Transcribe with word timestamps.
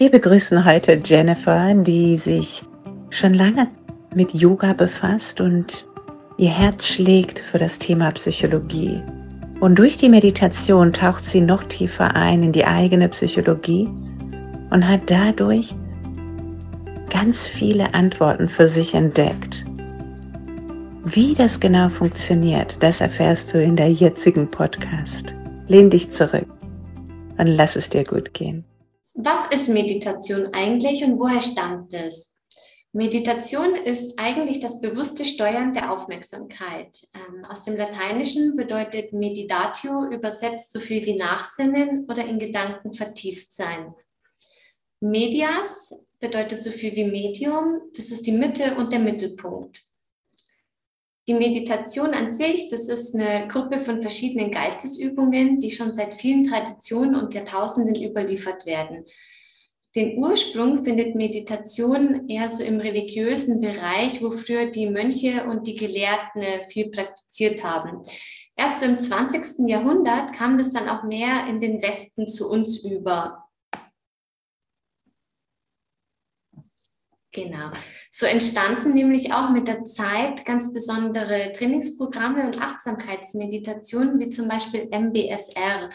Wir 0.00 0.10
begrüßen 0.10 0.64
heute 0.64 0.98
Jennifer, 1.04 1.74
die 1.74 2.16
sich 2.16 2.62
schon 3.10 3.34
lange 3.34 3.68
mit 4.14 4.32
Yoga 4.32 4.72
befasst 4.72 5.42
und 5.42 5.86
ihr 6.38 6.48
Herz 6.48 6.86
schlägt 6.86 7.38
für 7.38 7.58
das 7.58 7.78
Thema 7.78 8.10
Psychologie. 8.12 9.02
Und 9.60 9.78
durch 9.78 9.98
die 9.98 10.08
Meditation 10.08 10.94
taucht 10.94 11.22
sie 11.22 11.42
noch 11.42 11.64
tiefer 11.64 12.16
ein 12.16 12.42
in 12.44 12.52
die 12.52 12.64
eigene 12.64 13.10
Psychologie 13.10 13.90
und 14.70 14.88
hat 14.88 15.02
dadurch 15.04 15.74
ganz 17.10 17.44
viele 17.44 17.92
Antworten 17.92 18.46
für 18.46 18.68
sich 18.68 18.94
entdeckt. 18.94 19.66
Wie 21.04 21.34
das 21.34 21.60
genau 21.60 21.90
funktioniert, 21.90 22.74
das 22.80 23.02
erfährst 23.02 23.52
du 23.52 23.62
in 23.62 23.76
der 23.76 23.90
jetzigen 23.90 24.50
Podcast. 24.50 25.34
Lehn 25.68 25.90
dich 25.90 26.10
zurück 26.10 26.48
und 27.36 27.48
lass 27.48 27.76
es 27.76 27.90
dir 27.90 28.04
gut 28.04 28.32
gehen. 28.32 28.64
Was 29.14 29.48
ist 29.48 29.68
Meditation 29.68 30.52
eigentlich 30.52 31.04
und 31.04 31.18
woher 31.18 31.40
stammt 31.40 31.92
es? 31.94 32.36
Meditation 32.92 33.76
ist 33.76 34.18
eigentlich 34.18 34.58
das 34.58 34.80
bewusste 34.80 35.24
Steuern 35.24 35.72
der 35.72 35.92
Aufmerksamkeit. 35.92 36.98
Ähm, 37.14 37.44
aus 37.44 37.62
dem 37.62 37.76
Lateinischen 37.76 38.56
bedeutet 38.56 39.12
meditatio 39.12 40.10
übersetzt 40.10 40.72
so 40.72 40.80
viel 40.80 41.06
wie 41.06 41.16
Nachsinnen 41.16 42.06
oder 42.08 42.24
in 42.24 42.40
Gedanken 42.40 42.92
vertieft 42.92 43.52
sein. 43.52 43.94
Medias 44.98 45.94
bedeutet 46.18 46.64
so 46.64 46.70
viel 46.70 46.94
wie 46.96 47.04
Medium, 47.04 47.80
das 47.96 48.10
ist 48.10 48.26
die 48.26 48.32
Mitte 48.32 48.74
und 48.74 48.92
der 48.92 48.98
Mittelpunkt. 48.98 49.89
Die 51.30 51.34
Meditation 51.34 52.12
an 52.12 52.32
sich, 52.32 52.70
das 52.70 52.88
ist 52.88 53.14
eine 53.14 53.46
Gruppe 53.46 53.78
von 53.78 54.02
verschiedenen 54.02 54.50
Geistesübungen, 54.50 55.60
die 55.60 55.70
schon 55.70 55.94
seit 55.94 56.12
vielen 56.14 56.42
Traditionen 56.42 57.14
und 57.14 57.34
Jahrtausenden 57.34 57.94
überliefert 58.02 58.66
werden. 58.66 59.04
Den 59.94 60.18
Ursprung 60.18 60.84
findet 60.84 61.14
Meditation 61.14 62.28
eher 62.28 62.48
so 62.48 62.64
im 62.64 62.80
religiösen 62.80 63.60
Bereich, 63.60 64.20
wo 64.20 64.32
früher 64.32 64.72
die 64.72 64.90
Mönche 64.90 65.44
und 65.44 65.68
die 65.68 65.76
Gelehrten 65.76 66.42
viel 66.68 66.90
praktiziert 66.90 67.62
haben. 67.62 68.02
Erst 68.56 68.82
im 68.82 68.98
20. 68.98 69.68
Jahrhundert 69.68 70.32
kam 70.32 70.58
das 70.58 70.72
dann 70.72 70.88
auch 70.88 71.04
mehr 71.04 71.46
in 71.46 71.60
den 71.60 71.80
Westen 71.80 72.26
zu 72.26 72.50
uns 72.50 72.84
über. 72.84 73.44
Genau. 77.30 77.70
So 78.12 78.26
entstanden 78.26 78.92
nämlich 78.92 79.32
auch 79.32 79.50
mit 79.50 79.68
der 79.68 79.84
Zeit 79.84 80.44
ganz 80.44 80.72
besondere 80.72 81.52
Trainingsprogramme 81.52 82.44
und 82.44 82.60
Achtsamkeitsmeditationen, 82.60 84.18
wie 84.18 84.30
zum 84.30 84.48
Beispiel 84.48 84.88
MBSR. 84.90 85.90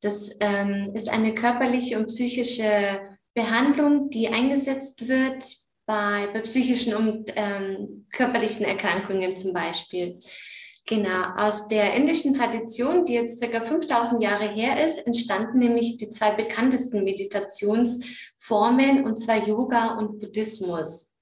Das 0.00 0.36
ähm, 0.40 0.90
ist 0.94 1.08
eine 1.08 1.32
körperliche 1.32 1.96
und 1.96 2.08
psychische 2.08 3.00
Behandlung, 3.34 4.10
die 4.10 4.28
eingesetzt 4.28 5.06
wird 5.06 5.44
bei, 5.86 6.28
bei 6.32 6.40
psychischen 6.40 6.94
und 6.94 7.32
ähm, 7.36 8.06
körperlichen 8.12 8.66
Erkrankungen 8.66 9.36
zum 9.36 9.52
Beispiel. 9.52 10.18
Genau, 10.86 11.34
aus 11.36 11.68
der 11.68 11.94
indischen 11.94 12.34
Tradition, 12.34 13.06
die 13.06 13.14
jetzt 13.14 13.38
circa 13.38 13.64
5000 13.64 14.22
Jahre 14.22 14.48
her 14.48 14.84
ist, 14.84 15.06
entstanden 15.06 15.60
nämlich 15.60 15.98
die 15.98 16.10
zwei 16.10 16.32
bekanntesten 16.32 17.04
Meditationsformen, 17.04 19.04
und 19.04 19.16
zwar 19.16 19.46
Yoga 19.46 19.96
und 19.96 20.18
Buddhismus. 20.18 21.13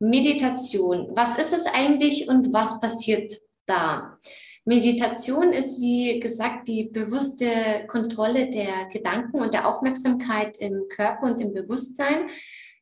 Meditation, 0.00 1.08
was 1.14 1.38
ist 1.38 1.52
es 1.52 1.66
eigentlich 1.66 2.28
und 2.28 2.52
was 2.52 2.80
passiert 2.80 3.34
da? 3.66 4.18
Meditation 4.64 5.52
ist, 5.52 5.80
wie 5.80 6.18
gesagt, 6.20 6.68
die 6.68 6.84
bewusste 6.84 7.46
Kontrolle 7.86 8.50
der 8.50 8.86
Gedanken 8.90 9.40
und 9.40 9.54
der 9.54 9.68
Aufmerksamkeit 9.68 10.56
im 10.58 10.86
Körper 10.88 11.26
und 11.26 11.40
im 11.40 11.52
Bewusstsein. 11.52 12.28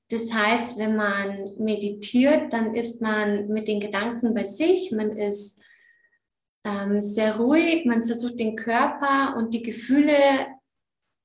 Das 0.08 0.32
heißt, 0.32 0.78
wenn 0.78 0.96
man 0.96 1.52
meditiert, 1.58 2.52
dann 2.52 2.74
ist 2.74 3.02
man 3.02 3.48
mit 3.48 3.68
den 3.68 3.80
Gedanken 3.80 4.34
bei 4.34 4.44
sich, 4.44 4.90
man 4.92 5.10
ist 5.10 5.60
ähm, 6.64 7.02
sehr 7.02 7.36
ruhig, 7.36 7.84
man 7.84 8.04
versucht 8.04 8.38
den 8.38 8.56
Körper 8.56 9.36
und 9.36 9.54
die 9.54 9.62
Gefühle, 9.62 10.14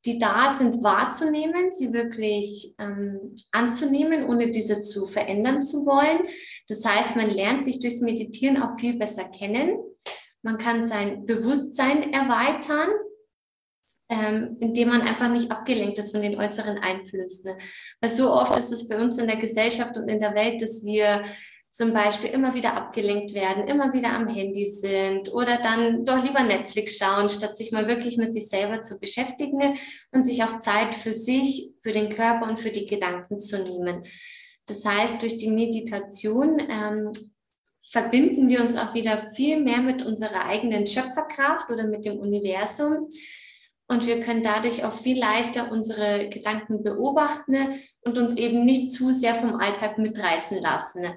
die 0.05 0.19
da 0.19 0.53
sind, 0.53 0.83
wahrzunehmen, 0.83 1.71
sie 1.71 1.93
wirklich 1.93 2.73
ähm, 2.79 3.35
anzunehmen, 3.51 4.25
ohne 4.25 4.49
diese 4.49 4.81
zu 4.81 5.05
verändern 5.05 5.61
zu 5.61 5.85
wollen. 5.85 6.19
Das 6.67 6.85
heißt, 6.85 7.15
man 7.15 7.29
lernt 7.29 7.63
sich 7.63 7.79
durchs 7.79 8.01
Meditieren 8.01 8.61
auch 8.61 8.79
viel 8.79 8.97
besser 8.97 9.29
kennen. 9.29 9.77
Man 10.41 10.57
kann 10.57 10.83
sein 10.83 11.25
Bewusstsein 11.25 12.11
erweitern 12.11 12.89
ähm, 14.13 14.57
indem 14.59 14.89
man 14.89 15.01
einfach 15.01 15.29
nicht 15.29 15.51
abgelenkt 15.51 15.97
ist 15.97 16.11
von 16.11 16.21
den 16.21 16.37
äußeren 16.37 16.77
Einflüssen. 16.77 17.51
Weil 18.01 18.09
so 18.09 18.33
oft 18.33 18.55
ist 18.57 18.71
es 18.71 18.87
bei 18.87 18.97
uns 18.97 19.17
in 19.17 19.27
der 19.27 19.37
Gesellschaft 19.37 19.97
und 19.97 20.09
in 20.09 20.19
der 20.19 20.35
Welt, 20.35 20.61
dass 20.61 20.83
wir 20.85 21.23
zum 21.73 21.91
Beispiel 21.91 22.29
immer 22.29 22.53
wieder 22.53 22.78
abgelenkt 22.78 23.34
werden, 23.34 23.67
immer 23.67 23.94
wieder 23.94 24.13
am 24.13 24.28
Handy 24.28 24.69
sind 24.69 25.34
oder 25.34 25.57
dann 25.57 26.06
doch 26.06 26.23
lieber 26.23 26.44
Netflix 26.44 26.97
schauen, 27.00 27.31
statt 27.31 27.57
sich 27.57 27.72
mal 27.72 27.88
wirklich 27.88 28.17
mit 28.17 28.31
sich 28.31 28.47
selber 28.47 28.84
zu 28.84 29.00
beschäftigen 29.00 29.75
und 30.12 30.23
sich 30.23 30.44
auch 30.44 30.59
Zeit 30.59 30.94
für 30.94 31.12
sich, 31.12 31.73
für 31.81 31.91
den 31.91 32.09
Körper 32.09 32.47
und 32.47 32.59
für 32.59 32.69
die 32.69 32.85
Gedanken 32.85 33.39
zu 33.39 33.63
nehmen. 33.63 34.06
Das 34.67 34.85
heißt, 34.85 35.23
durch 35.23 35.39
die 35.39 35.50
Meditation 35.50 36.59
ähm, 36.69 37.12
verbinden 37.89 38.50
wir 38.50 38.62
uns 38.62 38.78
auch 38.78 38.94
wieder 38.94 39.31
viel 39.33 39.59
mehr 39.59 39.81
mit 39.81 40.03
unserer 40.03 40.45
eigenen 40.45 40.85
Schöpferkraft 40.85 41.72
oder 41.72 41.88
mit 41.88 42.06
dem 42.06 42.19
Universum 42.19 43.09
und 43.88 44.06
wir 44.06 44.22
können 44.22 44.44
dadurch 44.44 44.85
auch 44.85 44.95
viel 44.95 45.17
leichter 45.17 45.72
unsere 45.72 46.29
Gedanken 46.29 46.83
beobachten 46.83 47.79
und 48.01 48.17
uns 48.19 48.38
eben 48.38 48.63
nicht 48.63 48.91
zu 48.91 49.12
sehr 49.12 49.33
vom 49.33 49.56
Alltag 49.56 49.97
mitreißen 49.97 50.62
lassen. 50.62 51.07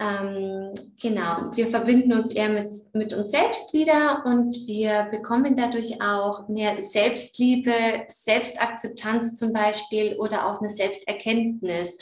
Ähm, 0.00 0.72
genau, 0.98 1.50
wir 1.54 1.66
verbinden 1.66 2.14
uns 2.14 2.32
eher 2.32 2.48
mit, 2.48 2.70
mit 2.94 3.12
uns 3.12 3.32
selbst 3.32 3.74
wieder 3.74 4.24
und 4.24 4.56
wir 4.66 5.08
bekommen 5.10 5.56
dadurch 5.56 6.00
auch 6.00 6.48
mehr 6.48 6.82
Selbstliebe, 6.82 7.74
Selbstakzeptanz 8.08 9.36
zum 9.36 9.52
Beispiel 9.52 10.16
oder 10.18 10.46
auch 10.46 10.60
eine 10.60 10.70
Selbsterkenntnis, 10.70 11.98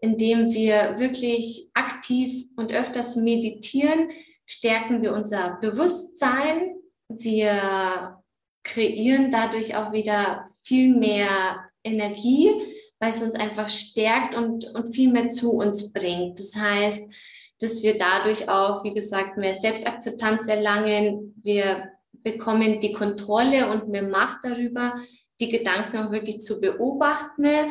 indem 0.00 0.52
wir 0.52 0.98
wirklich 0.98 1.70
aktiv 1.74 2.48
und 2.56 2.72
öfters 2.72 3.14
meditieren, 3.14 4.10
stärken 4.44 5.00
wir 5.00 5.12
unser 5.12 5.58
Bewusstsein, 5.60 6.74
wir 7.08 8.18
kreieren 8.64 9.30
dadurch 9.30 9.76
auch 9.76 9.92
wieder 9.92 10.48
viel 10.64 10.96
mehr 10.96 11.64
Energie, 11.84 12.50
weil 13.00 13.10
es 13.10 13.22
uns 13.22 13.34
einfach 13.34 13.68
stärkt 13.68 14.36
und, 14.36 14.64
und 14.74 14.94
viel 14.94 15.10
mehr 15.10 15.28
zu 15.28 15.52
uns 15.52 15.92
bringt. 15.92 16.38
Das 16.38 16.54
heißt, 16.54 17.12
dass 17.58 17.82
wir 17.82 17.98
dadurch 17.98 18.48
auch, 18.48 18.84
wie 18.84 18.94
gesagt, 18.94 19.36
mehr 19.36 19.54
Selbstakzeptanz 19.54 20.46
erlangen. 20.46 21.34
Wir 21.42 21.90
bekommen 22.12 22.80
die 22.80 22.92
Kontrolle 22.92 23.68
und 23.68 23.88
mehr 23.88 24.06
Macht 24.06 24.38
darüber, 24.44 24.94
die 25.40 25.50
Gedanken 25.50 25.96
auch 25.96 26.12
wirklich 26.12 26.40
zu 26.40 26.60
beobachten 26.60 27.70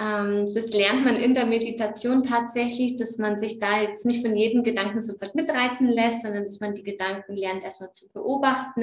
ähm, 0.00 0.52
das 0.52 0.72
lernt 0.72 1.04
man 1.04 1.16
in 1.16 1.34
der 1.34 1.46
Meditation 1.46 2.24
tatsächlich, 2.24 2.96
dass 2.96 3.18
man 3.18 3.38
sich 3.38 3.60
da 3.60 3.80
jetzt 3.80 4.04
nicht 4.04 4.26
von 4.26 4.36
jedem 4.36 4.64
Gedanken 4.64 5.00
sofort 5.00 5.34
mitreißen 5.34 5.88
lässt, 5.88 6.22
sondern 6.22 6.44
dass 6.44 6.58
man 6.60 6.74
die 6.74 6.82
Gedanken 6.82 7.34
lernt, 7.34 7.62
erstmal 7.62 7.92
zu 7.92 8.10
beobachten, 8.12 8.82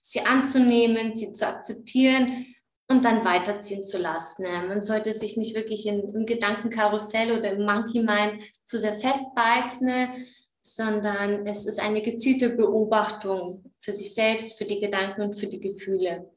sie 0.00 0.20
anzunehmen, 0.20 1.16
sie 1.16 1.32
zu 1.32 1.46
akzeptieren 1.46 2.46
und 2.88 3.04
dann 3.04 3.24
weiterziehen 3.24 3.84
zu 3.84 3.98
lassen. 3.98 4.44
Man 4.68 4.82
sollte 4.82 5.12
sich 5.12 5.36
nicht 5.36 5.56
wirklich 5.56 5.86
in, 5.86 6.14
im 6.14 6.26
Gedankenkarussell 6.26 7.32
oder 7.32 7.52
im 7.52 7.64
Monkey 7.64 8.02
Mind 8.02 8.42
zu 8.64 8.78
sehr 8.78 8.94
festbeißen, 8.94 10.26
sondern 10.62 11.46
es 11.46 11.66
ist 11.66 11.80
eine 11.80 12.02
gezielte 12.02 12.50
Beobachtung 12.50 13.72
für 13.80 13.92
sich 13.92 14.14
selbst, 14.14 14.58
für 14.58 14.64
die 14.64 14.80
Gedanken 14.80 15.22
und 15.22 15.38
für 15.38 15.46
die 15.46 15.60
Gefühle. 15.60 16.30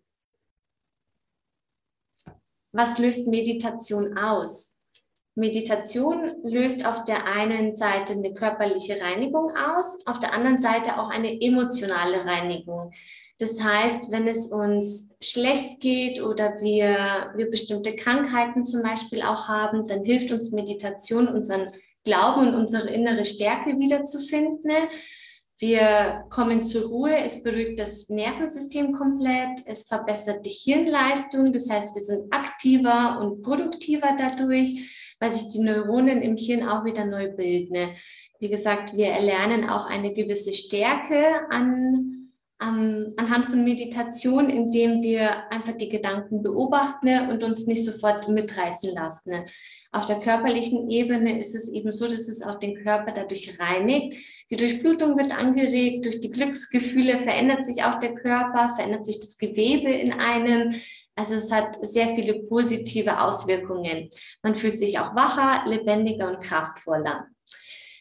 Was 2.74 3.00
löst 3.00 3.27
Meditation 3.27 4.18
aus? 4.18 4.77
Meditation 5.36 6.36
löst 6.44 6.86
auf 6.86 7.06
der 7.06 7.25
einen 7.25 7.75
Seite 7.75 8.13
eine 8.13 8.33
körperliche 8.33 9.00
Reinigung 9.00 9.51
aus, 9.56 10.06
auf 10.07 10.19
der 10.19 10.33
anderen 10.33 10.60
Seite 10.60 11.00
auch 11.00 11.10
eine 11.10 11.39
emotionale 11.42 12.25
Reinigung. 12.25 12.92
Das 13.39 13.62
heißt, 13.62 14.12
wenn 14.12 14.28
es 14.28 14.48
uns 14.51 15.16
schlecht 15.22 15.80
geht 15.80 16.22
oder 16.24 16.60
wir, 16.60 17.34
wir 17.36 17.50
bestimmte 17.51 17.95
Krankheiten 17.95 18.66
zum 18.66 18.81
Beispiel 18.81 19.22
auch 19.22 19.48
haben, 19.48 19.88
dann 19.88 20.04
hilft 20.04 20.31
uns 20.31 20.51
Meditation, 20.51 21.28
unseren 21.28 21.72
Glauben 22.04 22.48
und 22.48 22.56
unsere 22.56 22.89
innere 22.89 23.25
Stärke 23.25 23.78
wiederzufinden. 23.78 24.72
Wir 25.60 26.25
kommen 26.30 26.63
zur 26.63 26.88
Ruhe, 26.88 27.16
es 27.18 27.44
beruhigt 27.44 27.80
das 27.80 28.10
Nervensystem 28.10 28.94
komplett, 28.94 29.62
es 29.66 29.88
verbessert 29.88 30.45
die 30.45 30.50
Hirnleistung, 30.50 31.51
das 31.51 31.69
heißt, 31.69 31.95
wir 31.95 32.04
sind 32.04 32.31
aktiver 32.31 33.19
und 33.19 33.42
produktiver 33.42 34.16
dadurch, 34.18 35.16
weil 35.19 35.31
sich 35.31 35.50
die 35.50 35.62
Neuronen 35.62 36.22
im 36.22 36.38
Hirn 36.38 36.68
auch 36.68 36.86
wieder 36.86 37.06
neu 37.06 37.36
bilden. 37.36 37.95
Wie 38.39 38.50
gesagt, 38.50 38.95
wir 38.95 39.07
erlernen 39.07 39.68
auch 39.68 39.88
eine 39.88 40.13
gewisse 40.13 40.54
Stärke 40.54 41.50
an, 41.50 42.26
ähm, 42.62 43.13
anhand 43.18 43.45
von 43.45 43.63
Meditation, 43.63 44.50
indem 44.50 45.01
wir 45.01 45.51
einfach 45.51 45.74
die 45.74 45.89
Gedanken 45.89 46.42
beobachten 46.42 47.30
und 47.30 47.44
uns 47.44 47.68
nicht 47.68 47.86
sofort 47.86 48.27
mitreißen 48.27 48.94
lassen. 48.94 49.45
Auf 49.92 50.06
der 50.06 50.19
körperlichen 50.19 50.89
Ebene 50.89 51.39
ist 51.39 51.56
es 51.56 51.71
eben 51.71 51.92
so, 51.92 52.06
dass 52.06 52.27
es 52.27 52.42
auch 52.44 52.59
den 52.59 52.75
Körper 52.83 53.13
dadurch 53.13 53.59
reinigt. 53.59 54.15
Die 54.50 54.57
Durchblutung 54.57 55.18
wird 55.18 55.38
angeregt, 55.38 56.06
durch 56.06 56.19
die 56.19 56.31
Glücksgefühle 56.31 57.19
verändert 57.19 57.65
sich 57.65 57.83
auch 57.83 58.00
der 58.00 58.13
Körper, 58.13 58.74
verändert 58.75 59.06
sich 59.06 59.19
das 59.19 59.38
Gewebe 59.38 59.92
in 59.92 60.13
einem. 60.13 60.75
Also 61.15 61.36
es 61.36 61.51
hat 61.51 61.77
sehr 61.86 62.13
viele 62.15 62.44
positive 62.44 63.21
Auswirkungen. 63.21 64.10
Man 64.44 64.56
fühlt 64.56 64.77
sich 64.77 65.00
auch 65.00 65.15
wacher, 65.15 65.68
lebendiger 65.68 66.30
und 66.30 66.42
kraftvoller. 66.42 67.27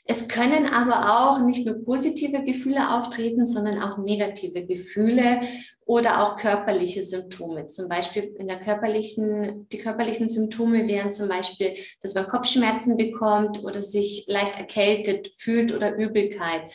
Es 0.08 0.28
können 0.28 0.66
aber 0.66 1.18
auch 1.18 1.44
nicht 1.44 1.66
nur 1.66 1.84
positive 1.84 2.44
Gefühle 2.44 2.94
auftreten, 2.94 3.44
sondern 3.44 3.82
auch 3.82 3.98
negative 3.98 4.64
Gefühle 4.64 5.40
oder 5.84 6.22
auch 6.22 6.36
körperliche 6.36 7.02
Symptome. 7.02 7.66
Zum 7.66 7.88
Beispiel 7.88 8.34
in 8.38 8.46
der 8.46 8.60
körperlichen, 8.60 9.68
die 9.72 9.78
körperlichen 9.78 10.28
Symptome 10.28 10.86
wären 10.86 11.10
zum 11.10 11.28
Beispiel, 11.28 11.74
dass 12.02 12.14
man 12.14 12.28
Kopfschmerzen 12.28 12.96
bekommt 12.96 13.64
oder 13.64 13.82
sich 13.82 14.26
leicht 14.28 14.56
erkältet 14.58 15.32
fühlt 15.36 15.74
oder 15.74 15.96
Übelkeit. 15.96 16.70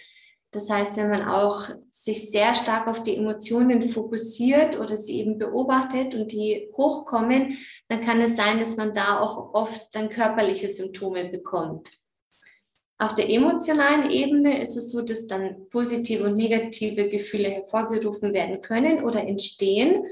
Das 0.51 0.69
heißt, 0.69 0.97
wenn 0.97 1.09
man 1.09 1.29
auch 1.29 1.69
sich 1.89 2.29
sehr 2.29 2.53
stark 2.53 2.87
auf 2.87 3.03
die 3.03 3.15
Emotionen 3.15 3.81
fokussiert 3.81 4.77
oder 4.77 4.97
sie 4.97 5.21
eben 5.21 5.37
beobachtet 5.37 6.13
und 6.15 6.33
die 6.33 6.69
hochkommen, 6.75 7.57
dann 7.87 8.01
kann 8.01 8.19
es 8.19 8.35
sein, 8.35 8.59
dass 8.59 8.75
man 8.75 8.91
da 8.91 9.19
auch 9.19 9.53
oft 9.53 9.87
dann 9.95 10.09
körperliche 10.09 10.67
Symptome 10.67 11.29
bekommt. 11.29 12.00
Auf 13.01 13.15
der 13.15 13.31
emotionalen 13.31 14.11
Ebene 14.11 14.61
ist 14.61 14.77
es 14.77 14.91
so, 14.91 15.01
dass 15.01 15.25
dann 15.25 15.67
positive 15.71 16.23
und 16.23 16.35
negative 16.35 17.09
Gefühle 17.09 17.49
hervorgerufen 17.49 18.31
werden 18.31 18.61
können 18.61 19.03
oder 19.03 19.27
entstehen, 19.27 20.05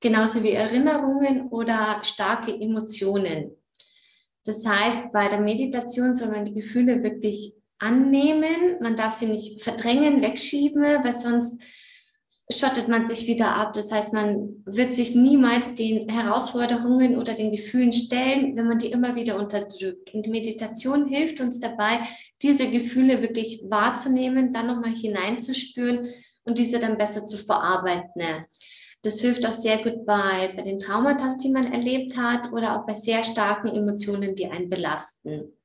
genauso 0.00 0.42
wie 0.42 0.52
Erinnerungen 0.52 1.50
oder 1.50 2.00
starke 2.02 2.50
Emotionen. 2.50 3.50
Das 4.46 4.66
heißt, 4.66 5.12
bei 5.12 5.28
der 5.28 5.42
Meditation 5.42 6.14
soll 6.14 6.28
man 6.28 6.46
die 6.46 6.54
Gefühle 6.54 7.02
wirklich 7.02 7.52
annehmen. 7.78 8.78
Man 8.80 8.96
darf 8.96 9.18
sie 9.18 9.26
nicht 9.26 9.62
verdrängen, 9.62 10.22
wegschieben, 10.22 10.82
weil 10.82 11.12
sonst 11.12 11.60
schottet 12.52 12.88
man 12.88 13.06
sich 13.06 13.26
wieder 13.26 13.54
ab. 13.54 13.74
Das 13.74 13.92
heißt, 13.92 14.12
man 14.12 14.62
wird 14.64 14.94
sich 14.94 15.14
niemals 15.14 15.74
den 15.74 16.08
Herausforderungen 16.08 17.18
oder 17.18 17.34
den 17.34 17.52
Gefühlen 17.52 17.92
stellen, 17.92 18.56
wenn 18.56 18.66
man 18.66 18.78
die 18.78 18.90
immer 18.90 19.14
wieder 19.14 19.38
unterdrückt. 19.38 20.12
Und 20.14 20.26
Meditation 20.28 21.06
hilft 21.06 21.40
uns 21.40 21.60
dabei, 21.60 22.00
diese 22.42 22.70
Gefühle 22.70 23.22
wirklich 23.22 23.62
wahrzunehmen, 23.68 24.52
dann 24.52 24.66
nochmal 24.66 24.94
hineinzuspüren 24.94 26.08
und 26.44 26.58
diese 26.58 26.78
dann 26.78 26.98
besser 26.98 27.26
zu 27.26 27.36
verarbeiten. 27.36 28.46
Das 29.02 29.20
hilft 29.20 29.46
auch 29.46 29.52
sehr 29.52 29.78
gut 29.78 30.04
bei, 30.04 30.52
bei 30.54 30.62
den 30.62 30.78
Traumata, 30.78 31.30
die 31.42 31.50
man 31.50 31.72
erlebt 31.72 32.16
hat 32.16 32.52
oder 32.52 32.78
auch 32.78 32.86
bei 32.86 32.94
sehr 32.94 33.22
starken 33.22 33.68
Emotionen, 33.68 34.34
die 34.34 34.46
einen 34.46 34.68
belasten. 34.68 35.59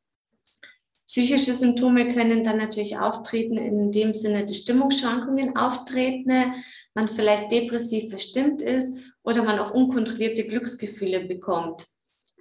Psychische 1.07 1.53
Symptome 1.53 2.13
können 2.13 2.43
dann 2.43 2.57
natürlich 2.57 2.97
auftreten, 2.97 3.57
in 3.57 3.91
dem 3.91 4.13
Sinne, 4.13 4.45
dass 4.45 4.57
Stimmungsschwankungen 4.57 5.55
auftreten, 5.55 6.53
man 6.95 7.09
vielleicht 7.09 7.51
depressiv 7.51 8.09
verstimmt 8.09 8.61
ist 8.61 8.97
oder 9.23 9.43
man 9.43 9.59
auch 9.59 9.71
unkontrollierte 9.71 10.45
Glücksgefühle 10.45 11.25
bekommt. 11.25 11.85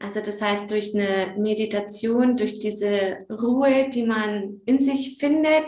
Also 0.01 0.21
das 0.21 0.41
heißt, 0.41 0.71
durch 0.71 0.95
eine 0.95 1.35
Meditation, 1.39 2.37
durch 2.37 2.59
diese 2.59 3.19
Ruhe, 3.31 3.89
die 3.91 4.05
man 4.05 4.61
in 4.67 4.81
sich 4.81 5.19
findet, 5.19 5.65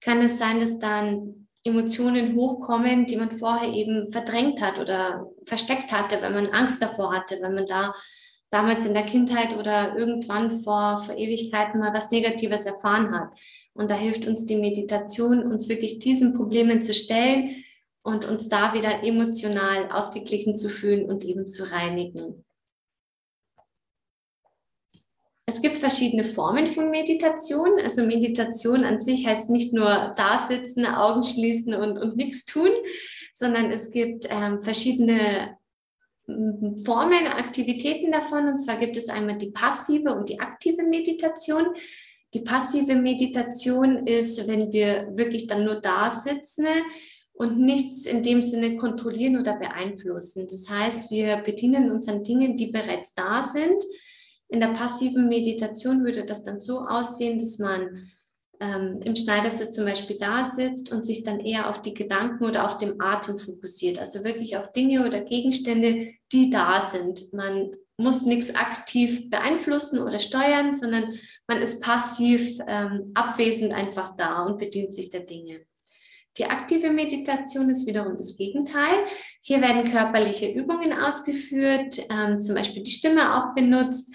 kann 0.00 0.22
es 0.22 0.38
sein, 0.38 0.60
dass 0.60 0.78
dann 0.78 1.48
Emotionen 1.64 2.34
hochkommen, 2.34 3.06
die 3.06 3.16
man 3.16 3.38
vorher 3.38 3.72
eben 3.72 4.10
verdrängt 4.10 4.60
hat 4.60 4.78
oder 4.78 5.28
versteckt 5.44 5.92
hatte, 5.92 6.22
weil 6.22 6.32
man 6.32 6.46
Angst 6.48 6.80
davor 6.80 7.14
hatte, 7.14 7.38
weil 7.42 7.52
man 7.52 7.66
da 7.66 7.94
damals 8.50 8.86
in 8.86 8.94
der 8.94 9.04
Kindheit 9.04 9.56
oder 9.56 9.96
irgendwann 9.96 10.62
vor, 10.62 11.02
vor 11.04 11.16
Ewigkeiten 11.16 11.80
mal 11.80 11.92
was 11.92 12.10
Negatives 12.10 12.66
erfahren 12.66 13.12
hat. 13.12 13.38
Und 13.74 13.90
da 13.90 13.94
hilft 13.94 14.26
uns 14.26 14.46
die 14.46 14.56
Meditation, 14.56 15.50
uns 15.50 15.68
wirklich 15.68 15.98
diesen 15.98 16.34
Problemen 16.34 16.82
zu 16.82 16.94
stellen 16.94 17.64
und 18.02 18.24
uns 18.24 18.48
da 18.48 18.72
wieder 18.72 19.02
emotional 19.04 19.90
ausgeglichen 19.90 20.56
zu 20.56 20.68
fühlen 20.68 21.08
und 21.08 21.24
eben 21.24 21.46
zu 21.46 21.70
reinigen. 21.70 22.44
Es 25.44 25.62
gibt 25.62 25.78
verschiedene 25.78 26.24
Formen 26.24 26.66
von 26.66 26.90
Meditation. 26.90 27.78
Also 27.82 28.04
Meditation 28.04 28.84
an 28.84 29.00
sich 29.00 29.26
heißt 29.26 29.50
nicht 29.50 29.72
nur 29.72 30.12
da 30.16 30.46
sitzen, 30.46 30.84
Augen 30.86 31.22
schließen 31.22 31.74
und, 31.74 31.98
und 31.98 32.16
nichts 32.16 32.44
tun, 32.44 32.70
sondern 33.32 33.70
es 33.70 33.90
gibt 33.90 34.26
ähm, 34.30 34.60
verschiedene 34.62 35.57
Formen, 36.84 37.26
Aktivitäten 37.26 38.12
davon. 38.12 38.48
Und 38.48 38.60
zwar 38.60 38.76
gibt 38.76 38.96
es 38.96 39.08
einmal 39.08 39.38
die 39.38 39.50
passive 39.50 40.14
und 40.14 40.28
die 40.28 40.38
aktive 40.40 40.82
Meditation. 40.82 41.66
Die 42.34 42.40
passive 42.40 42.94
Meditation 42.94 44.06
ist, 44.06 44.46
wenn 44.46 44.70
wir 44.70 45.08
wirklich 45.14 45.46
dann 45.46 45.64
nur 45.64 45.80
da 45.80 46.10
sitzen 46.10 46.66
und 47.32 47.58
nichts 47.58 48.04
in 48.04 48.22
dem 48.22 48.42
Sinne 48.42 48.76
kontrollieren 48.76 49.38
oder 49.38 49.56
beeinflussen. 49.56 50.46
Das 50.50 50.68
heißt, 50.68 51.10
wir 51.10 51.38
bedienen 51.38 51.90
uns 51.90 52.08
an 52.08 52.24
Dingen, 52.24 52.56
die 52.56 52.66
bereits 52.66 53.14
da 53.14 53.42
sind. 53.42 53.82
In 54.48 54.60
der 54.60 54.68
passiven 54.68 55.28
Meditation 55.28 56.04
würde 56.04 56.26
das 56.26 56.42
dann 56.42 56.60
so 56.60 56.80
aussehen, 56.80 57.38
dass 57.38 57.58
man 57.58 58.10
ähm, 58.60 59.00
im 59.02 59.16
Schneidersitz 59.16 59.74
zum 59.74 59.84
Beispiel 59.84 60.18
da 60.18 60.44
sitzt 60.44 60.90
und 60.92 61.06
sich 61.06 61.22
dann 61.22 61.40
eher 61.40 61.70
auf 61.70 61.82
die 61.82 61.94
Gedanken 61.94 62.44
oder 62.44 62.66
auf 62.66 62.78
den 62.78 63.00
Atem 63.00 63.38
fokussiert. 63.38 63.98
Also 63.98 64.24
wirklich 64.24 64.56
auf 64.56 64.72
Dinge 64.72 65.06
oder 65.06 65.20
Gegenstände, 65.20 66.14
die 66.32 66.50
da 66.50 66.80
sind. 66.80 67.32
Man 67.32 67.70
muss 67.96 68.22
nichts 68.22 68.54
aktiv 68.54 69.28
beeinflussen 69.28 70.00
oder 70.00 70.18
steuern, 70.18 70.72
sondern 70.72 71.18
man 71.46 71.60
ist 71.60 71.82
passiv 71.82 72.58
ähm, 72.66 73.10
abwesend 73.14 73.74
einfach 73.74 74.16
da 74.16 74.42
und 74.42 74.58
bedient 74.58 74.94
sich 74.94 75.10
der 75.10 75.20
Dinge. 75.20 75.60
Die 76.38 76.44
aktive 76.44 76.90
Meditation 76.90 77.68
ist 77.68 77.86
wiederum 77.86 78.16
das 78.16 78.36
Gegenteil. 78.36 79.06
Hier 79.42 79.60
werden 79.60 79.90
körperliche 79.90 80.48
Übungen 80.48 80.92
ausgeführt, 80.92 81.98
ähm, 82.10 82.40
zum 82.40 82.54
Beispiel 82.54 82.84
die 82.84 82.90
Stimme 82.90 83.34
auch 83.34 83.54
benutzt. 83.54 84.14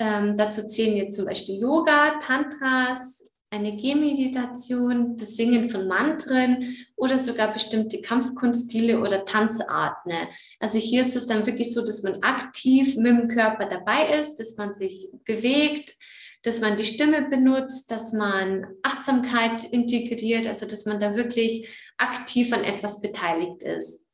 Ähm, 0.00 0.36
dazu 0.36 0.66
zählen 0.66 0.96
jetzt 0.96 1.16
zum 1.16 1.24
Beispiel 1.24 1.60
Yoga, 1.60 2.18
Tantras, 2.18 3.25
eine 3.50 3.76
Gehmeditation, 3.76 5.16
das 5.16 5.36
Singen 5.36 5.70
von 5.70 5.86
Mantren 5.86 6.76
oder 6.96 7.16
sogar 7.18 7.52
bestimmte 7.52 8.00
Kampfkunststile 8.00 9.00
oder 9.00 9.24
Tanzarten. 9.24 10.12
Also 10.58 10.78
hier 10.78 11.02
ist 11.02 11.16
es 11.16 11.26
dann 11.26 11.46
wirklich 11.46 11.72
so, 11.72 11.80
dass 11.80 12.02
man 12.02 12.22
aktiv 12.22 12.96
mit 12.96 13.06
dem 13.06 13.28
Körper 13.28 13.66
dabei 13.66 14.18
ist, 14.18 14.36
dass 14.36 14.56
man 14.56 14.74
sich 14.74 15.08
bewegt, 15.24 15.96
dass 16.42 16.60
man 16.60 16.76
die 16.76 16.84
Stimme 16.84 17.22
benutzt, 17.28 17.90
dass 17.90 18.12
man 18.12 18.66
Achtsamkeit 18.82 19.64
integriert, 19.64 20.46
also 20.46 20.66
dass 20.66 20.84
man 20.84 21.00
da 21.00 21.16
wirklich 21.16 21.68
aktiv 21.96 22.52
an 22.52 22.64
etwas 22.64 23.00
beteiligt 23.00 23.62
ist. 23.62 24.06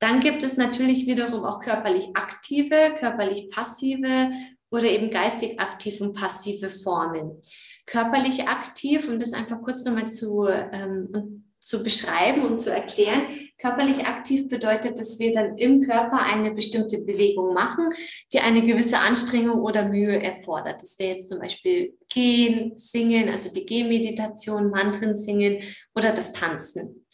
Dann 0.00 0.18
gibt 0.18 0.42
es 0.42 0.56
natürlich 0.56 1.06
wiederum 1.06 1.44
auch 1.44 1.60
körperlich 1.60 2.08
aktive, 2.14 2.96
körperlich 2.98 3.50
passive 3.50 4.32
oder 4.72 4.86
eben 4.86 5.10
geistig 5.10 5.60
aktiv 5.60 6.00
und 6.00 6.14
passive 6.14 6.70
Formen. 6.70 7.40
Körperlich 7.86 8.48
aktiv, 8.48 9.06
um 9.08 9.20
das 9.20 9.34
einfach 9.34 9.60
kurz 9.62 9.84
nochmal 9.84 10.10
zu, 10.10 10.48
ähm, 10.48 11.44
zu 11.60 11.82
beschreiben 11.82 12.42
und 12.44 12.58
zu 12.58 12.72
erklären. 12.72 13.22
Körperlich 13.58 14.06
aktiv 14.06 14.48
bedeutet, 14.48 14.98
dass 14.98 15.20
wir 15.20 15.32
dann 15.32 15.58
im 15.58 15.82
Körper 15.82 16.24
eine 16.24 16.52
bestimmte 16.52 17.04
Bewegung 17.04 17.52
machen, 17.52 17.92
die 18.32 18.40
eine 18.40 18.64
gewisse 18.64 18.98
Anstrengung 18.98 19.60
oder 19.60 19.88
Mühe 19.88 20.20
erfordert. 20.20 20.80
Das 20.80 20.98
wäre 20.98 21.12
jetzt 21.12 21.28
zum 21.28 21.38
Beispiel 21.38 21.94
Gehen, 22.08 22.76
Singen, 22.76 23.28
also 23.28 23.52
die 23.52 23.66
Gehmeditation, 23.66 24.70
Mantren 24.70 25.14
singen 25.14 25.62
oder 25.94 26.12
das 26.12 26.32
Tanzen. 26.32 27.06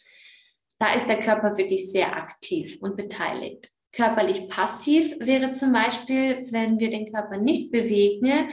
Da 0.79 0.93
ist 0.93 1.07
der 1.07 1.19
Körper 1.19 1.57
wirklich 1.57 1.91
sehr 1.91 2.15
aktiv 2.15 2.77
und 2.79 2.95
beteiligt. 2.95 3.69
Körperlich 3.91 4.49
passiv 4.49 5.15
wäre 5.19 5.53
zum 5.53 5.73
Beispiel, 5.73 6.45
wenn 6.51 6.79
wir 6.79 6.89
den 6.89 7.11
Körper 7.11 7.37
nicht 7.37 7.71
bewegen 7.71 8.49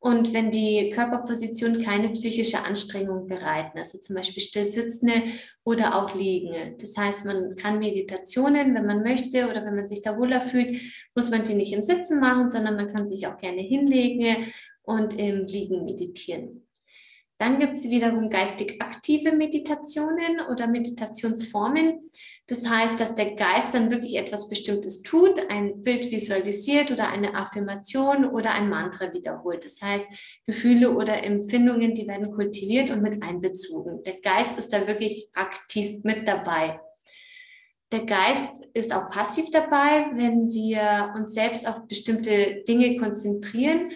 und 0.00 0.32
wenn 0.32 0.50
die 0.50 0.90
Körperposition 0.90 1.82
keine 1.82 2.10
psychische 2.10 2.64
Anstrengung 2.64 3.26
bereiten, 3.26 3.78
also 3.78 3.98
zum 3.98 4.16
Beispiel 4.16 4.42
still 4.42 4.64
sitzende 4.64 5.24
oder 5.64 5.96
auch 5.96 6.14
liegende. 6.14 6.76
Das 6.80 6.96
heißt, 6.96 7.24
man 7.24 7.56
kann 7.56 7.80
Meditationen, 7.80 8.74
wenn 8.74 8.86
man 8.86 9.02
möchte 9.02 9.48
oder 9.48 9.64
wenn 9.64 9.74
man 9.74 9.88
sich 9.88 10.02
da 10.02 10.16
wohler 10.16 10.40
fühlt, 10.40 10.80
muss 11.14 11.30
man 11.30 11.44
die 11.44 11.54
nicht 11.54 11.72
im 11.72 11.82
Sitzen 11.82 12.20
machen, 12.20 12.48
sondern 12.48 12.76
man 12.76 12.92
kann 12.92 13.08
sich 13.08 13.26
auch 13.26 13.36
gerne 13.36 13.60
hinlegen 13.60 14.46
und 14.82 15.18
im 15.18 15.44
Liegen 15.46 15.84
meditieren. 15.84 16.66
Dann 17.38 17.58
gibt 17.60 17.74
es 17.74 17.90
wiederum 17.90 18.30
geistig 18.30 18.80
aktive 18.80 19.32
Meditationen 19.32 20.40
oder 20.50 20.66
Meditationsformen. 20.66 22.00
Das 22.48 22.66
heißt, 22.66 22.98
dass 22.98 23.14
der 23.14 23.34
Geist 23.34 23.74
dann 23.74 23.90
wirklich 23.90 24.16
etwas 24.16 24.48
Bestimmtes 24.48 25.02
tut, 25.02 25.38
ein 25.50 25.82
Bild 25.82 26.10
visualisiert 26.10 26.90
oder 26.90 27.10
eine 27.10 27.34
Affirmation 27.34 28.24
oder 28.24 28.52
ein 28.52 28.70
Mantra 28.70 29.12
wiederholt. 29.12 29.66
Das 29.66 29.82
heißt, 29.82 30.06
Gefühle 30.46 30.96
oder 30.96 31.22
Empfindungen, 31.22 31.92
die 31.92 32.08
werden 32.08 32.32
kultiviert 32.32 32.90
und 32.90 33.02
mit 33.02 33.22
einbezogen. 33.22 34.02
Der 34.02 34.18
Geist 34.20 34.58
ist 34.58 34.72
da 34.72 34.86
wirklich 34.86 35.28
aktiv 35.34 36.02
mit 36.04 36.26
dabei. 36.26 36.80
Der 37.92 38.06
Geist 38.06 38.66
ist 38.72 38.94
auch 38.94 39.10
passiv 39.10 39.50
dabei, 39.50 40.10
wenn 40.14 40.50
wir 40.50 41.12
uns 41.16 41.34
selbst 41.34 41.68
auf 41.68 41.86
bestimmte 41.86 42.64
Dinge 42.66 42.96
konzentrieren 42.96 43.90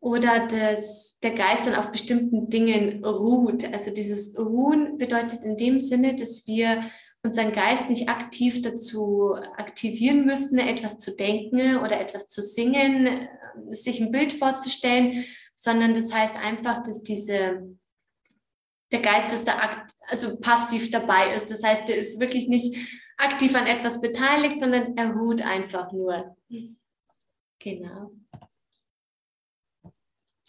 oder 0.00 0.46
dass 0.46 1.18
der 1.22 1.32
Geist 1.32 1.66
dann 1.66 1.74
auf 1.74 1.92
bestimmten 1.92 2.48
Dingen 2.48 3.04
ruht. 3.04 3.70
Also 3.70 3.92
dieses 3.92 4.38
Ruhen 4.38 4.96
bedeutet 4.96 5.44
in 5.44 5.58
dem 5.58 5.78
Sinne, 5.78 6.16
dass 6.16 6.46
wir 6.46 6.82
unseren 7.24 7.52
Geist 7.52 7.88
nicht 7.88 8.08
aktiv 8.08 8.62
dazu 8.62 9.34
aktivieren 9.56 10.26
müssen, 10.26 10.58
etwas 10.58 10.98
zu 10.98 11.14
denken 11.14 11.78
oder 11.78 12.00
etwas 12.00 12.28
zu 12.28 12.42
singen, 12.42 13.28
sich 13.70 14.00
ein 14.00 14.10
Bild 14.10 14.32
vorzustellen, 14.32 15.24
sondern 15.54 15.94
das 15.94 16.12
heißt 16.12 16.36
einfach, 16.36 16.82
dass 16.82 17.02
diese, 17.02 17.76
der 18.90 19.00
Geist 19.00 19.32
ist 19.32 19.46
da 19.46 19.86
also 20.08 20.38
passiv 20.40 20.90
dabei 20.90 21.34
ist. 21.36 21.50
Das 21.50 21.62
heißt, 21.62 21.88
er 21.88 21.96
ist 21.96 22.18
wirklich 22.18 22.48
nicht 22.48 22.76
aktiv 23.16 23.54
an 23.54 23.66
etwas 23.66 24.00
beteiligt, 24.00 24.58
sondern 24.58 24.96
er 24.96 25.12
ruht 25.12 25.42
einfach 25.42 25.92
nur. 25.92 26.36
Genau. 27.60 28.10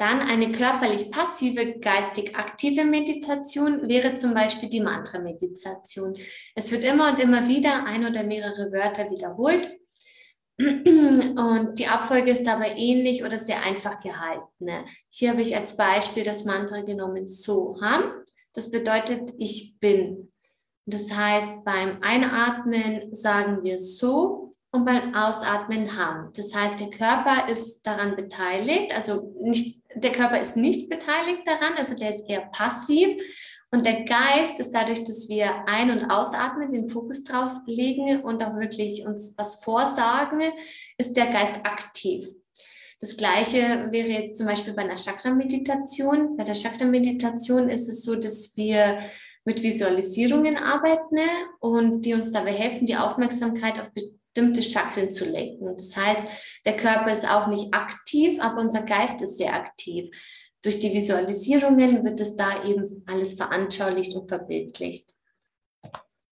Dann 0.04 0.20
eine 0.20 0.52
körperlich 0.52 1.12
passive, 1.12 1.80
geistig 1.80 2.36
aktive 2.36 2.84
Meditation 2.84 3.88
wäre 3.88 4.16
zum 4.16 4.34
Beispiel 4.34 4.68
die 4.68 4.82
Mantra-Meditation. 4.82 6.18
Es 6.56 6.74
wird 6.74 6.84
immer 6.84 7.14
und 7.14 7.20
immer 7.20 7.48
wieder 7.48 7.86
ein 7.86 8.06
oder 8.06 8.26
mehrere 8.26 8.70
Wörter 8.74 9.10
wiederholt. 9.10 9.80
Und 10.60 11.80
die 11.80 11.88
Abfolge 11.88 12.32
ist 12.32 12.44
dabei 12.44 12.76
ähnlich 12.76 13.24
oder 13.24 13.40
sehr 13.40 13.64
einfach 13.64 14.02
gehalten. 14.02 14.86
Hier 15.08 15.30
habe 15.30 15.42
ich 15.42 15.56
als 15.56 15.78
Beispiel 15.78 16.24
das 16.24 16.44
Mantra 16.44 16.82
genommen 16.82 17.26
Soham. 17.26 18.12
Das 18.52 18.72
bedeutet, 18.72 19.32
ich 19.38 19.78
bin. 19.80 20.34
Das 20.86 21.14
heißt, 21.14 21.64
beim 21.64 22.00
Einatmen 22.02 23.16
sagen 23.16 23.64
wir 23.64 23.80
so 23.80 24.43
und 24.74 24.86
beim 24.86 25.14
Ausatmen 25.14 25.96
Ham. 25.96 26.32
Das 26.36 26.54
heißt, 26.54 26.80
der 26.80 26.90
Körper 26.90 27.48
ist 27.48 27.84
daran 27.84 28.16
beteiligt, 28.16 28.94
also 28.96 29.34
nicht 29.40 29.84
der 29.96 30.12
Körper 30.12 30.42
ist 30.42 30.58
nicht 30.58 30.90
beteiligt 30.90 31.44
daran, 31.46 31.74
also 31.78 31.96
der 31.96 32.10
ist 32.10 32.28
eher 32.28 32.48
passiv. 32.48 33.22
Und 33.72 33.86
der 33.86 34.04
Geist 34.04 34.60
ist 34.60 34.72
dadurch, 34.72 35.04
dass 35.04 35.30
wir 35.30 35.68
ein- 35.68 35.92
und 35.92 36.10
ausatmen, 36.10 36.70
den 36.70 36.90
Fokus 36.90 37.24
drauf 37.24 37.52
legen 37.66 38.22
und 38.22 38.44
auch 38.44 38.56
wirklich 38.58 39.06
uns 39.06 39.36
was 39.38 39.64
vorsagen, 39.64 40.42
ist 40.98 41.16
der 41.16 41.28
Geist 41.28 41.58
aktiv. 41.64 42.28
Das 43.00 43.18
gleiche 43.18 43.90
wäre 43.92 44.08
jetzt 44.08 44.38
zum 44.38 44.48
Beispiel 44.48 44.74
bei 44.74 44.84
einer 44.84 44.96
Chakra-Meditation. 44.96 46.38
Bei 46.38 46.44
der 46.44 46.56
Chakra-Meditation 46.56 47.70
ist 47.70 47.90
es 47.90 48.04
so, 48.04 48.16
dass 48.16 48.56
wir 48.58 49.00
mit 49.46 49.62
Visualisierungen 49.62 50.56
arbeiten 50.56 51.20
und 51.60 52.04
die 52.04 52.14
uns 52.14 52.32
dabei 52.32 52.54
helfen, 52.54 52.86
die 52.86 52.96
Aufmerksamkeit 52.96 53.80
auf 53.80 53.90
bestimmte 54.34 54.64
Chakren 54.64 55.12
zu 55.12 55.26
lenken. 55.26 55.76
Das 55.78 55.96
heißt, 55.96 56.24
der 56.66 56.76
Körper 56.76 57.12
ist 57.12 57.30
auch 57.30 57.48
nicht 57.48 57.74
aktiv, 57.74 58.40
aber 58.40 58.62
unser 58.62 58.82
Geist 58.82 59.22
ist 59.22 59.38
sehr 59.38 59.54
aktiv. 59.54 60.10
Durch 60.64 60.80
die 60.80 60.94
Visualisierungen 60.94 62.04
wird 62.04 62.20
es 62.20 62.36
da 62.36 62.64
eben 62.64 63.04
alles 63.06 63.36
veranschaulicht 63.36 64.16
und 64.16 64.28
verbildlicht. 64.28 65.10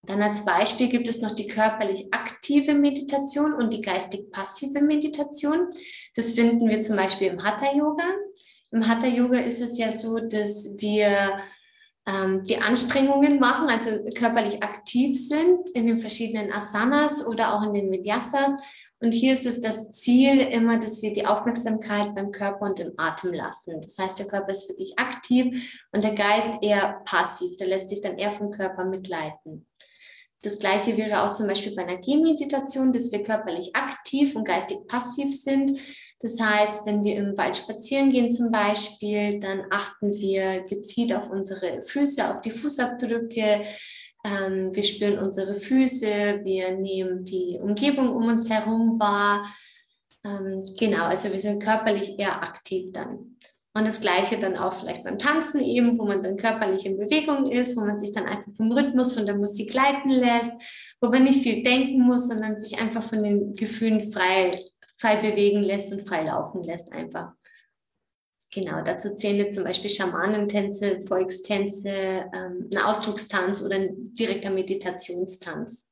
Dann 0.07 0.21
als 0.21 0.45
Beispiel 0.45 0.89
gibt 0.89 1.07
es 1.07 1.21
noch 1.21 1.35
die 1.35 1.47
körperlich 1.47 2.11
aktive 2.11 2.73
Meditation 2.73 3.53
und 3.53 3.71
die 3.71 3.81
geistig 3.81 4.31
passive 4.31 4.81
Meditation. 4.81 5.69
Das 6.15 6.31
finden 6.31 6.67
wir 6.67 6.81
zum 6.81 6.95
Beispiel 6.95 7.27
im 7.27 7.43
Hatha 7.43 7.71
Yoga. 7.75 8.05
Im 8.71 8.87
Hatha 8.87 9.07
Yoga 9.07 9.39
ist 9.41 9.61
es 9.61 9.77
ja 9.77 9.91
so, 9.91 10.17
dass 10.17 10.75
wir 10.79 11.39
ähm, 12.11 12.43
die 12.43 12.57
Anstrengungen 12.57 13.39
machen, 13.39 13.69
also 13.69 13.91
körperlich 14.15 14.61
aktiv 14.63 15.17
sind 15.17 15.69
in 15.71 15.87
den 15.87 15.99
verschiedenen 15.99 16.51
Asanas 16.51 17.25
oder 17.25 17.55
auch 17.55 17.63
in 17.63 17.73
den 17.73 17.91
Vinyasas. 17.91 18.51
Und 18.99 19.13
hier 19.13 19.33
ist 19.33 19.47
es 19.47 19.61
das 19.61 19.91
Ziel 19.93 20.39
immer, 20.39 20.77
dass 20.77 21.01
wir 21.01 21.11
die 21.11 21.25
Aufmerksamkeit 21.25 22.13
beim 22.13 22.31
Körper 22.31 22.67
und 22.67 22.79
im 22.79 22.93
Atem 22.97 23.33
lassen. 23.33 23.81
Das 23.81 23.97
heißt, 23.97 24.19
der 24.19 24.27
Körper 24.27 24.51
ist 24.51 24.69
wirklich 24.69 24.97
aktiv 24.99 25.79
und 25.91 26.03
der 26.03 26.13
Geist 26.13 26.61
eher 26.61 27.01
passiv. 27.05 27.55
Der 27.55 27.67
lässt 27.67 27.89
sich 27.89 28.01
dann 28.01 28.19
eher 28.19 28.31
vom 28.31 28.51
Körper 28.51 28.85
mitleiten. 28.85 29.65
Das 30.43 30.59
gleiche 30.59 30.97
wäre 30.97 31.23
auch 31.23 31.33
zum 31.33 31.47
Beispiel 31.47 31.75
bei 31.75 31.83
einer 31.83 31.99
Gehmeditation, 31.99 32.93
dass 32.93 33.11
wir 33.11 33.23
körperlich 33.23 33.75
aktiv 33.75 34.35
und 34.35 34.45
geistig 34.45 34.77
passiv 34.87 35.33
sind. 35.39 35.71
Das 36.21 36.39
heißt, 36.39 36.85
wenn 36.85 37.03
wir 37.03 37.15
im 37.15 37.37
Wald 37.37 37.57
spazieren 37.57 38.11
gehen 38.11 38.31
zum 38.31 38.51
Beispiel, 38.51 39.39
dann 39.39 39.63
achten 39.71 40.13
wir 40.13 40.61
gezielt 40.61 41.13
auf 41.13 41.29
unsere 41.31 41.81
Füße, 41.81 42.29
auf 42.29 42.41
die 42.41 42.51
Fußabdrücke. 42.51 43.63
Ähm, 44.23 44.69
wir 44.71 44.83
spüren 44.83 45.17
unsere 45.17 45.55
Füße, 45.55 46.41
wir 46.43 46.77
nehmen 46.77 47.25
die 47.25 47.57
Umgebung 47.59 48.15
um 48.15 48.27
uns 48.27 48.49
herum 48.51 48.99
wahr. 48.99 49.51
Ähm, 50.23 50.63
genau, 50.77 51.05
also 51.05 51.31
wir 51.31 51.39
sind 51.39 51.63
körperlich 51.63 52.19
eher 52.19 52.43
aktiv 52.43 52.91
dann. 52.93 53.37
Und 53.73 53.87
das 53.87 54.01
Gleiche 54.01 54.37
dann 54.37 54.57
auch 54.57 54.73
vielleicht 54.73 55.03
beim 55.03 55.17
Tanzen 55.17 55.61
eben, 55.61 55.97
wo 55.97 56.05
man 56.05 56.21
dann 56.21 56.35
körperlich 56.37 56.85
in 56.85 56.97
Bewegung 56.97 57.49
ist, 57.49 57.77
wo 57.77 57.81
man 57.81 57.97
sich 57.97 58.13
dann 58.13 58.25
einfach 58.25 58.51
vom 58.53 58.71
Rhythmus, 58.71 59.13
von 59.13 59.25
der 59.25 59.37
Musik 59.37 59.73
leiten 59.73 60.11
lässt, 60.11 60.53
wo 60.99 61.09
man 61.09 61.23
nicht 61.23 61.41
viel 61.41 61.63
denken 61.63 62.01
muss, 62.01 62.27
sondern 62.27 62.59
sich 62.59 62.79
einfach 62.79 63.01
von 63.01 63.23
den 63.23 63.55
Gefühlen 63.55 64.11
frei 64.11 64.70
frei 65.01 65.15
bewegen 65.17 65.63
lässt 65.63 65.91
und 65.91 66.07
frei 66.07 66.23
laufen 66.23 66.63
lässt 66.63 66.93
einfach. 66.93 67.33
Genau, 68.53 68.83
dazu 68.83 69.15
zählen 69.15 69.51
zum 69.51 69.63
Beispiel 69.63 69.89
Schamanentänze, 69.89 71.01
Volkstänze, 71.07 71.89
ähm, 72.33 72.69
ein 72.71 72.77
Ausdruckstanz 72.77 73.61
oder 73.61 73.77
ein 73.77 74.13
direkter 74.13 74.51
Meditationstanz. 74.51 75.89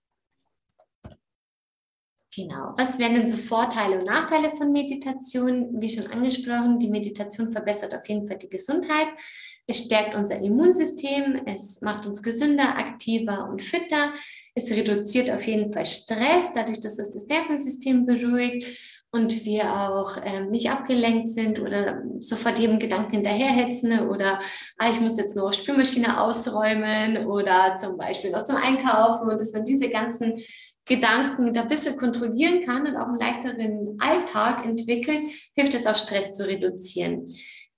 Genau. 2.36 2.74
Was 2.78 3.00
wären 3.00 3.16
denn 3.16 3.28
so 3.28 3.38
Vorteile 3.38 3.98
und 3.98 4.06
Nachteile 4.06 4.56
von 4.56 4.72
Meditation? 4.72 5.82
Wie 5.82 5.89
schon 5.89 6.08
angesprochen, 6.08 6.80
die 6.80 6.89
Meditation 6.89 7.51
verbessert 7.51 7.96
auf 7.96 8.08
jeden 8.08 8.28
Fall 8.28 8.38
die 8.38 8.50
Gesundheit. 8.50 9.08
Es 9.66 9.86
stärkt 9.86 10.16
unser 10.16 10.38
Immunsystem, 10.38 11.42
es 11.46 11.82
macht 11.82 12.06
uns 12.06 12.22
gesünder, 12.22 12.78
aktiver 12.78 13.48
und 13.50 13.63
fitter. 13.63 14.13
Es 14.54 14.70
reduziert 14.70 15.32
auf 15.32 15.46
jeden 15.48 15.72
Fall 15.72 15.86
Stress, 15.86 16.54
dadurch, 16.54 16.82
dass 16.82 17.00
es 17.00 17.12
das 17.12 17.28
Nervensystem 17.28 18.06
beruhigt 18.06 18.66
und 19.12 19.44
wir 19.46 19.74
auch 19.74 20.18
ähm, 20.24 20.51
nicht 20.51 20.70
abgelenkt 20.70 21.30
sind 21.30 21.60
oder 21.60 22.04
sofort 22.20 22.60
jedem 22.60 22.80
Gedanken 22.80 23.16
hinterherhetzen 23.16 24.08
oder 24.08 24.39
ah, 24.78 24.89
ich 24.92 25.01
muss 25.01 25.18
jetzt 25.18 25.36
noch 25.36 25.51
Spülmaschine 25.51 26.22
ausräumen 26.22 27.25
oder 27.25 27.75
zum 27.75 27.98
Beispiel 27.98 28.32
noch 28.32 28.44
zum 28.44 28.58
Einkaufen 28.58 29.30
und 29.30 29.39
dass 29.39 29.54
man 29.54 29.66
diese 29.66 29.89
ganzen 29.89 30.44
Gedanken 30.86 31.54
da 31.54 31.62
ein 31.62 31.68
bisschen 31.68 31.98
kontrollieren 31.98 32.66
kann 32.66 32.88
und 32.88 32.96
auch 32.96 33.08
einen 33.08 33.20
leichteren 33.20 33.98
Alltag 34.00 34.66
entwickelt, 34.66 35.22
hilft 35.56 35.74
es 35.74 35.88
auch 35.88 35.96
Stress 35.96 36.34
zu 36.34 36.48
reduzieren. 36.48 37.25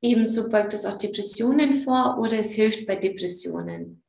Ebenso 0.01 0.49
beugt 0.49 0.73
es 0.73 0.85
auch 0.85 0.97
Depressionen 0.97 1.75
vor 1.75 2.17
oder 2.19 2.39
es 2.39 2.53
hilft 2.53 2.87
bei 2.87 2.95
Depressionen. 2.95 4.03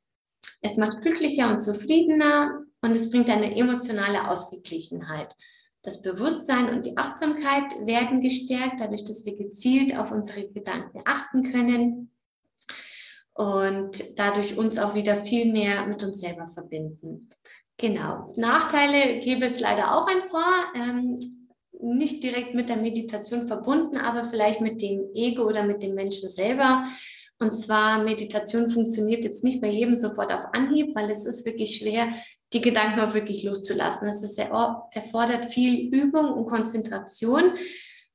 Es 0.61 0.77
macht 0.77 1.03
glücklicher 1.03 1.51
und 1.51 1.61
zufriedener 1.61 2.63
und 2.81 2.95
es 2.95 3.11
bringt 3.11 3.29
eine 3.29 3.57
emotionale 3.57 4.29
Ausgeglichenheit. 4.29 5.35
Das 5.83 6.01
Bewusstsein 6.03 6.71
und 6.71 6.87
die 6.87 6.97
Achtsamkeit 6.97 7.87
werden 7.87 8.21
gestärkt, 8.21 8.81
dadurch, 8.81 9.05
dass 9.05 9.27
wir 9.27 9.37
gezielt 9.37 9.99
auf 9.99 10.13
unsere 10.13 10.49
Gedanken 10.49 11.01
achten 11.05 11.51
können 11.51 12.11
und 13.35 14.19
dadurch 14.19 14.57
uns 14.57 14.79
auch 14.79 14.95
wieder 14.95 15.25
viel 15.25 15.51
mehr 15.51 15.87
mit 15.87 16.05
uns 16.05 16.21
selber 16.21 16.47
verbinden. 16.47 17.31
Genau. 17.79 18.33
Nachteile 18.37 19.19
gäbe 19.21 19.47
es 19.47 19.59
leider 19.59 19.97
auch 19.97 20.07
ein 20.07 20.29
paar. 20.29 20.73
Ähm, 20.77 21.19
nicht 21.83 22.23
direkt 22.23 22.55
mit 22.55 22.69
der 22.69 22.77
Meditation 22.77 23.49
verbunden, 23.49 23.97
aber 23.97 24.25
vielleicht 24.25 24.61
mit 24.61 24.81
dem 24.81 25.11
Ego 25.15 25.43
oder 25.43 25.65
mit 25.65 25.83
dem 25.83 25.95
Menschen 25.95 26.29
selber. 26.29 26.85
Und 27.41 27.55
zwar, 27.55 28.05
Meditation 28.05 28.71
funktioniert 28.71 29.25
jetzt 29.25 29.43
nicht 29.43 29.61
bei 29.61 29.69
jedem 29.69 29.97
sofort 29.97 30.33
auf 30.33 30.45
Anhieb, 30.53 30.95
weil 30.95 31.11
es 31.11 31.27
ist 31.27 31.45
wirklich 31.45 31.77
schwer, 31.77 32.15
die 32.53 32.61
Gedanken 32.61 33.01
auch 33.01 33.15
wirklich 33.15 33.43
loszulassen. 33.43 34.07
Das 34.07 34.23
ist, 34.23 34.39
erfordert 34.39 35.53
viel 35.53 35.89
Übung 35.95 36.33
und 36.33 36.47
Konzentration 36.47 37.53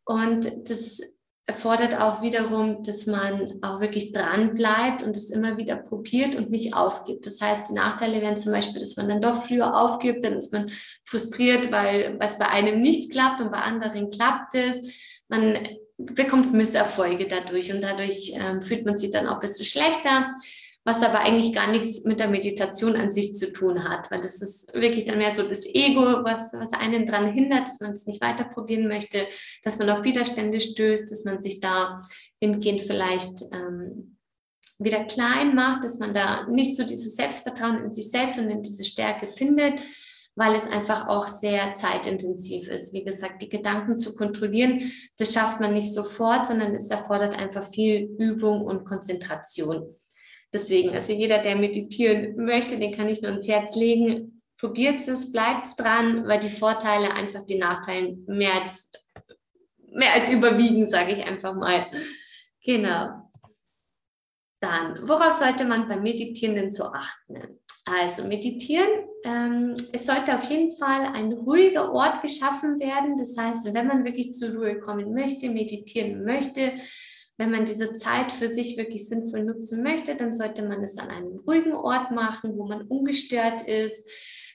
und 0.04 0.70
das 0.70 1.02
erfordert 1.48 2.00
auch 2.00 2.22
wiederum, 2.22 2.84
dass 2.84 3.06
man 3.06 3.60
auch 3.62 3.80
wirklich 3.80 4.12
dran 4.12 4.54
bleibt 4.54 5.02
und 5.02 5.16
es 5.16 5.32
immer 5.32 5.56
wieder 5.56 5.78
probiert 5.78 6.36
und 6.36 6.50
nicht 6.52 6.76
aufgibt. 6.76 7.26
Das 7.26 7.40
heißt, 7.40 7.70
die 7.70 7.74
Nachteile 7.74 8.22
wären 8.22 8.38
zum 8.38 8.52
Beispiel, 8.52 8.82
dass 8.82 8.98
man 8.98 9.08
dann 9.08 9.22
doch 9.22 9.44
früher 9.44 9.74
aufgibt, 9.80 10.26
dann 10.26 10.34
ist 10.34 10.52
man 10.52 10.66
frustriert, 11.06 11.72
weil 11.72 12.18
was 12.20 12.38
bei 12.38 12.50
einem 12.50 12.80
nicht 12.80 13.12
klappt 13.12 13.40
und 13.40 13.52
bei 13.52 13.60
anderen 13.60 14.10
klappt 14.10 14.56
es. 14.56 14.88
Man 15.30 15.66
bekommt 15.98 16.54
Misserfolge 16.54 17.28
dadurch 17.28 17.74
und 17.74 17.82
dadurch 17.82 18.34
ähm, 18.36 18.62
fühlt 18.62 18.86
man 18.86 18.98
sich 18.98 19.12
dann 19.12 19.28
auch 19.28 19.36
ein 19.36 19.40
bisschen 19.40 19.66
schlechter. 19.66 20.32
Was 20.88 21.04
aber 21.04 21.20
eigentlich 21.20 21.54
gar 21.54 21.70
nichts 21.70 22.06
mit 22.06 22.22
der 22.22 22.30
Meditation 22.30 22.96
an 22.96 23.12
sich 23.12 23.36
zu 23.36 23.52
tun 23.52 23.84
hat, 23.84 24.10
weil 24.10 24.22
das 24.22 24.42
ist 24.42 24.74
wirklich 24.74 25.04
dann 25.04 25.18
mehr 25.18 25.32
so 25.32 25.44
das 25.44 25.66
Ego, 25.66 26.24
was, 26.24 26.54
was 26.54 26.72
einen 26.72 27.06
daran 27.06 27.30
hindert, 27.30 27.68
dass 27.68 27.82
man 27.82 27.92
es 27.92 28.08
nicht 28.08 28.22
weiter 28.22 28.46
probieren 28.46 28.88
möchte, 28.88 29.28
dass 29.66 29.80
man 29.80 29.90
auf 29.90 30.06
Widerstände 30.06 30.62
stößt, 30.62 31.12
dass 31.12 31.26
man 31.26 31.42
sich 31.42 31.60
da 31.60 32.00
hingehend 32.40 32.84
vielleicht 32.84 33.42
ähm, 33.52 34.16
wieder 34.80 35.04
klein 35.04 35.56
macht, 35.56 35.84
dass 35.84 36.00
man 36.00 36.14
da 36.14 36.48
nicht 36.48 36.74
so 36.74 36.86
dieses 36.86 37.18
Selbstvertrauen 37.18 37.84
in 37.84 37.92
sich 37.92 38.10
selbst 38.10 38.40
und 38.40 38.50
in 38.50 38.62
diese 38.62 38.86
Stärke 38.86 39.28
findet, 39.28 39.82
weil 40.36 40.56
es 40.56 40.72
einfach 40.72 41.10
auch 41.10 41.28
sehr 41.28 41.74
zeitintensiv 41.74 42.70
ist. 42.70 42.94
Wie 42.94 43.04
gesagt, 43.04 43.42
die 43.42 43.50
Gedanken 43.50 43.98
zu 43.98 44.16
kontrollieren, 44.16 44.90
das 45.18 45.34
schafft 45.34 45.60
man 45.60 45.74
nicht 45.74 45.94
sofort, 45.94 46.48
sondern 46.48 46.74
es 46.76 46.90
erfordert 46.90 47.38
einfach 47.38 47.66
viel 47.66 48.10
Übung 48.18 48.62
und 48.62 48.86
Konzentration. 48.86 49.94
Deswegen, 50.58 50.90
also 50.90 51.14
jeder, 51.14 51.38
der 51.38 51.56
meditieren 51.56 52.36
möchte, 52.36 52.80
den 52.80 52.92
kann 52.92 53.08
ich 53.08 53.22
nur 53.22 53.32
ins 53.32 53.48
Herz 53.48 53.76
legen. 53.76 54.42
Probiert 54.58 55.08
es, 55.08 55.32
bleibt 55.32 55.68
dran, 55.78 56.28
weil 56.28 56.40
die 56.40 56.50
Vorteile 56.50 57.14
einfach 57.14 57.46
den 57.46 57.60
Nachteilen 57.60 58.26
mehr 58.28 58.56
als, 58.56 58.90
mehr 59.92 60.14
als 60.14 60.32
überwiegen, 60.32 60.90
sage 60.90 61.12
ich 61.12 61.24
einfach 61.24 61.54
mal. 61.54 61.86
Genau. 62.66 63.30
Dann, 64.60 65.08
worauf 65.08 65.34
sollte 65.34 65.64
man 65.64 65.88
beim 65.88 66.02
Meditieren 66.02 66.56
denn 66.56 66.72
so 66.72 66.86
achten? 66.86 67.60
Also 67.86 68.24
meditieren, 68.24 68.90
ähm, 69.26 69.76
es 69.94 70.08
sollte 70.08 70.36
auf 70.36 70.50
jeden 70.50 70.76
Fall 70.76 71.06
ein 71.14 71.34
ruhiger 71.34 71.94
Ort 71.94 72.24
geschaffen 72.24 72.80
werden. 72.80 73.16
Das 73.16 73.38
heißt, 73.38 73.72
wenn 73.76 73.86
man 73.86 74.04
wirklich 74.04 74.32
zur 74.32 74.56
Ruhe 74.56 74.80
kommen 74.80 75.14
möchte, 75.14 75.50
meditieren 75.50 76.26
möchte, 76.26 76.74
wenn 77.38 77.52
man 77.52 77.66
diese 77.66 77.94
Zeit 77.94 78.32
für 78.32 78.48
sich 78.48 78.78
wirklich 78.78 79.08
sinnvoll 79.08 79.44
nutzen 79.44 79.84
möchte, 79.84 80.16
dann 80.16 80.34
sollte 80.34 80.64
man 80.64 80.84
es 80.84 80.98
an 80.98 81.10
einem 81.10 81.38
ruhigen 81.48 81.74
Ort 81.74 82.12
machen, 82.12 82.58
wo 82.58 82.66
man 82.68 82.82
ungestört 82.84 83.62
ist. 83.62 84.10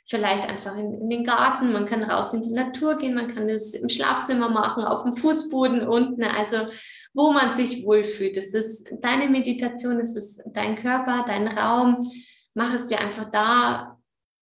Vielleicht 0.08 0.48
einfach 0.48 0.76
in, 0.76 0.92
in, 0.94 1.08
den 1.08 1.24
Garten, 1.24 1.72
man 1.72 1.86
kann 1.86 2.02
raus 2.02 2.34
in 2.34 2.42
die 2.42 2.52
Natur 2.52 2.96
gehen, 2.96 3.14
man 3.14 3.32
kann 3.32 3.48
es 3.48 3.74
im 3.74 3.88
Schlafzimmer 3.88 4.48
machen, 4.48 4.82
auf 4.82 5.04
dem 5.04 5.14
Fußboden 5.14 5.86
unten, 5.86 6.24
also 6.24 6.56
wo 7.14 7.32
man 7.32 7.54
sich 7.54 7.84
wohlfühlt. 7.86 8.36
Es 8.36 8.52
ist 8.52 8.92
deine 9.00 9.28
Meditation, 9.28 10.00
es 10.00 10.16
ist 10.16 10.42
dein 10.46 10.76
Körper, 10.76 11.24
dein 11.26 11.46
Raum. 11.46 12.04
Mach 12.54 12.74
es 12.74 12.88
dir 12.88 13.00
einfach 13.00 13.30
da 13.30 14.00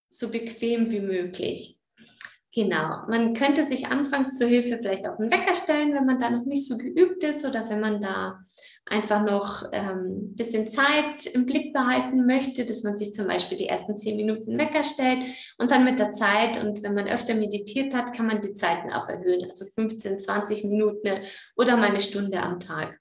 so 0.09 0.29
bequem 0.29 0.89
wie 0.91 0.99
möglich. 0.99 1.80
Genau, 2.53 3.05
man 3.07 3.33
könnte 3.33 3.63
sich 3.63 3.87
anfangs 3.87 4.37
zur 4.37 4.47
Hilfe 4.47 4.77
vielleicht 4.77 5.07
auch 5.07 5.17
einen 5.17 5.31
Wecker 5.31 5.55
stellen, 5.55 5.93
wenn 5.93 6.05
man 6.05 6.19
da 6.19 6.29
noch 6.29 6.45
nicht 6.45 6.67
so 6.67 6.77
geübt 6.77 7.23
ist 7.23 7.45
oder 7.45 7.69
wenn 7.69 7.79
man 7.79 8.01
da 8.01 8.41
einfach 8.85 9.23
noch 9.23 9.63
ein 9.71 9.89
ähm, 9.89 10.35
bisschen 10.35 10.67
Zeit 10.67 11.25
im 11.33 11.45
Blick 11.45 11.71
behalten 11.71 12.25
möchte, 12.25 12.65
dass 12.65 12.83
man 12.83 12.97
sich 12.97 13.13
zum 13.13 13.27
Beispiel 13.27 13.57
die 13.57 13.67
ersten 13.67 13.97
zehn 13.97 14.17
Minuten 14.17 14.57
Wecker 14.57 14.83
stellt 14.83 15.23
und 15.59 15.71
dann 15.71 15.85
mit 15.85 15.99
der 15.99 16.11
Zeit 16.11 16.61
und 16.61 16.83
wenn 16.83 16.93
man 16.93 17.07
öfter 17.07 17.35
meditiert 17.35 17.93
hat, 17.93 18.13
kann 18.13 18.27
man 18.27 18.41
die 18.41 18.53
Zeiten 18.53 18.91
auch 18.91 19.07
erhöhen, 19.07 19.45
also 19.45 19.63
15, 19.65 20.19
20 20.19 20.65
Minuten 20.65 21.21
oder 21.55 21.77
mal 21.77 21.89
eine 21.89 22.01
Stunde 22.01 22.41
am 22.41 22.59
Tag. 22.59 23.00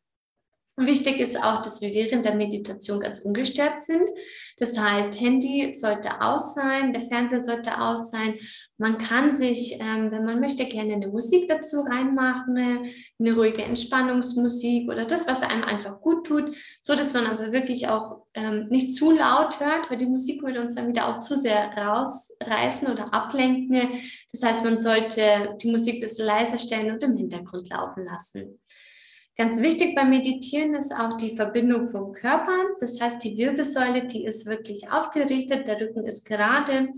Wichtig 0.77 1.21
ist 1.21 1.43
auch, 1.43 1.63
dass 1.63 1.81
wir 1.81 1.93
während 1.93 2.25
der 2.25 2.35
Meditation 2.35 3.01
ganz 3.01 3.21
ungestört 3.21 3.83
sind. 3.83 4.09
Das 4.57 4.79
heißt, 4.79 5.19
Handy 5.19 5.73
sollte 5.75 6.21
aus 6.21 6.55
sein, 6.55 6.93
der 6.93 7.03
Fernseher 7.03 7.43
sollte 7.43 7.81
aus 7.81 8.11
sein. 8.11 8.39
Man 8.79 8.99
kann 8.99 9.33
sich, 9.33 9.79
ähm, 9.81 10.11
wenn 10.11 10.25
man 10.25 10.41
möchte, 10.41 10.65
gerne 10.65 10.95
eine 10.95 11.09
Musik 11.09 11.49
dazu 11.49 11.81
reinmachen, 11.81 12.57
eine 13.19 13.35
ruhige 13.35 13.63
Entspannungsmusik 13.63 14.89
oder 14.89 15.05
das, 15.05 15.27
was 15.27 15.43
einem 15.43 15.65
einfach 15.65 16.01
gut 16.01 16.27
tut, 16.27 16.57
so 16.83 16.95
dass 16.95 17.13
man 17.13 17.27
aber 17.27 17.53
wirklich 17.53 17.89
auch 17.89 18.27
ähm, 18.33 18.69
nicht 18.71 18.95
zu 18.95 19.11
laut 19.11 19.61
hört, 19.61 19.91
weil 19.91 19.99
die 19.99 20.07
Musik 20.07 20.43
würde 20.43 20.63
uns 20.63 20.77
dann 20.77 20.89
wieder 20.89 21.09
auch 21.09 21.21
zu 21.21 21.37
sehr 21.37 21.71
rausreißen 21.77 22.89
oder 22.89 23.13
ablenken. 23.13 24.01
Das 24.33 24.43
heißt, 24.43 24.65
man 24.65 24.79
sollte 24.79 25.57
die 25.61 25.71
Musik 25.71 25.97
ein 25.97 26.01
bisschen 26.01 26.27
leiser 26.27 26.59
stellen 26.59 26.93
und 26.93 27.03
im 27.03 27.17
Hintergrund 27.17 27.69
laufen 27.69 28.05
lassen. 28.05 28.61
Ganz 29.41 29.63
wichtig 29.63 29.95
beim 29.95 30.11
Meditieren 30.11 30.75
ist 30.75 30.93
auch 30.93 31.17
die 31.17 31.35
Verbindung 31.35 31.89
vom 31.89 32.13
Körper. 32.13 32.59
Das 32.79 33.01
heißt, 33.01 33.25
die 33.25 33.39
Wirbelsäule, 33.39 34.07
die 34.07 34.27
ist 34.27 34.45
wirklich 34.45 34.93
aufgerichtet, 34.93 35.67
der 35.67 35.81
Rücken 35.81 36.05
ist 36.05 36.27
gerade, 36.27 36.91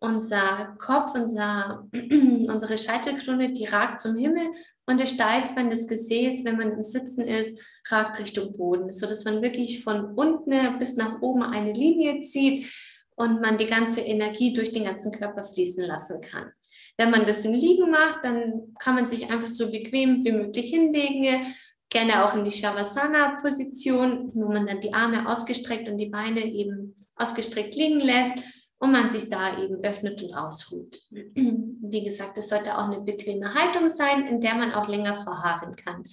unser 0.00 0.74
Kopf, 0.78 1.14
unser, 1.14 1.86
unsere 1.92 2.78
Scheitelkrone, 2.78 3.52
die 3.52 3.66
ragt 3.66 4.00
zum 4.00 4.16
Himmel 4.16 4.52
und 4.86 5.02
das 5.02 5.10
Steißbein, 5.10 5.68
das 5.68 5.86
Gesäß, 5.86 6.46
wenn 6.46 6.56
man 6.56 6.72
im 6.72 6.82
Sitzen 6.82 7.28
ist, 7.28 7.60
ragt 7.90 8.18
Richtung 8.18 8.56
Boden, 8.56 8.90
sodass 8.90 9.26
man 9.26 9.42
wirklich 9.42 9.84
von 9.84 10.14
unten 10.14 10.78
bis 10.78 10.96
nach 10.96 11.20
oben 11.20 11.42
eine 11.42 11.74
Linie 11.74 12.22
zieht 12.22 12.72
und 13.16 13.42
man 13.42 13.58
die 13.58 13.66
ganze 13.66 14.00
Energie 14.00 14.54
durch 14.54 14.72
den 14.72 14.84
ganzen 14.84 15.12
Körper 15.12 15.44
fließen 15.44 15.84
lassen 15.84 16.22
kann. 16.22 16.52
Wenn 16.96 17.10
man 17.10 17.26
das 17.26 17.44
im 17.44 17.52
Liegen 17.52 17.90
macht, 17.90 18.24
dann 18.24 18.74
kann 18.78 18.94
man 18.94 19.08
sich 19.08 19.30
einfach 19.30 19.46
so 19.46 19.70
bequem 19.70 20.24
wie 20.24 20.32
möglich 20.32 20.70
hinlegen, 20.70 21.54
gerne 21.92 22.24
auch 22.24 22.34
in 22.34 22.44
die 22.44 22.50
Shavasana-Position, 22.50 24.30
wo 24.34 24.48
man 24.48 24.66
dann 24.66 24.80
die 24.80 24.94
Arme 24.94 25.28
ausgestreckt 25.28 25.88
und 25.88 25.98
die 25.98 26.08
Beine 26.08 26.44
eben 26.44 26.96
ausgestreckt 27.16 27.76
liegen 27.76 28.00
lässt 28.00 28.34
und 28.78 28.90
man 28.90 29.10
sich 29.10 29.28
da 29.28 29.62
eben 29.62 29.84
öffnet 29.84 30.22
und 30.22 30.34
ausruht. 30.34 31.00
Wie 31.10 32.04
gesagt, 32.04 32.36
es 32.38 32.48
sollte 32.48 32.76
auch 32.76 32.88
eine 32.88 33.00
bequeme 33.00 33.54
Haltung 33.54 33.88
sein, 33.88 34.26
in 34.26 34.40
der 34.40 34.54
man 34.54 34.72
auch 34.72 34.88
länger 34.88 35.22
verharren 35.22 35.76
kann. 35.76 36.04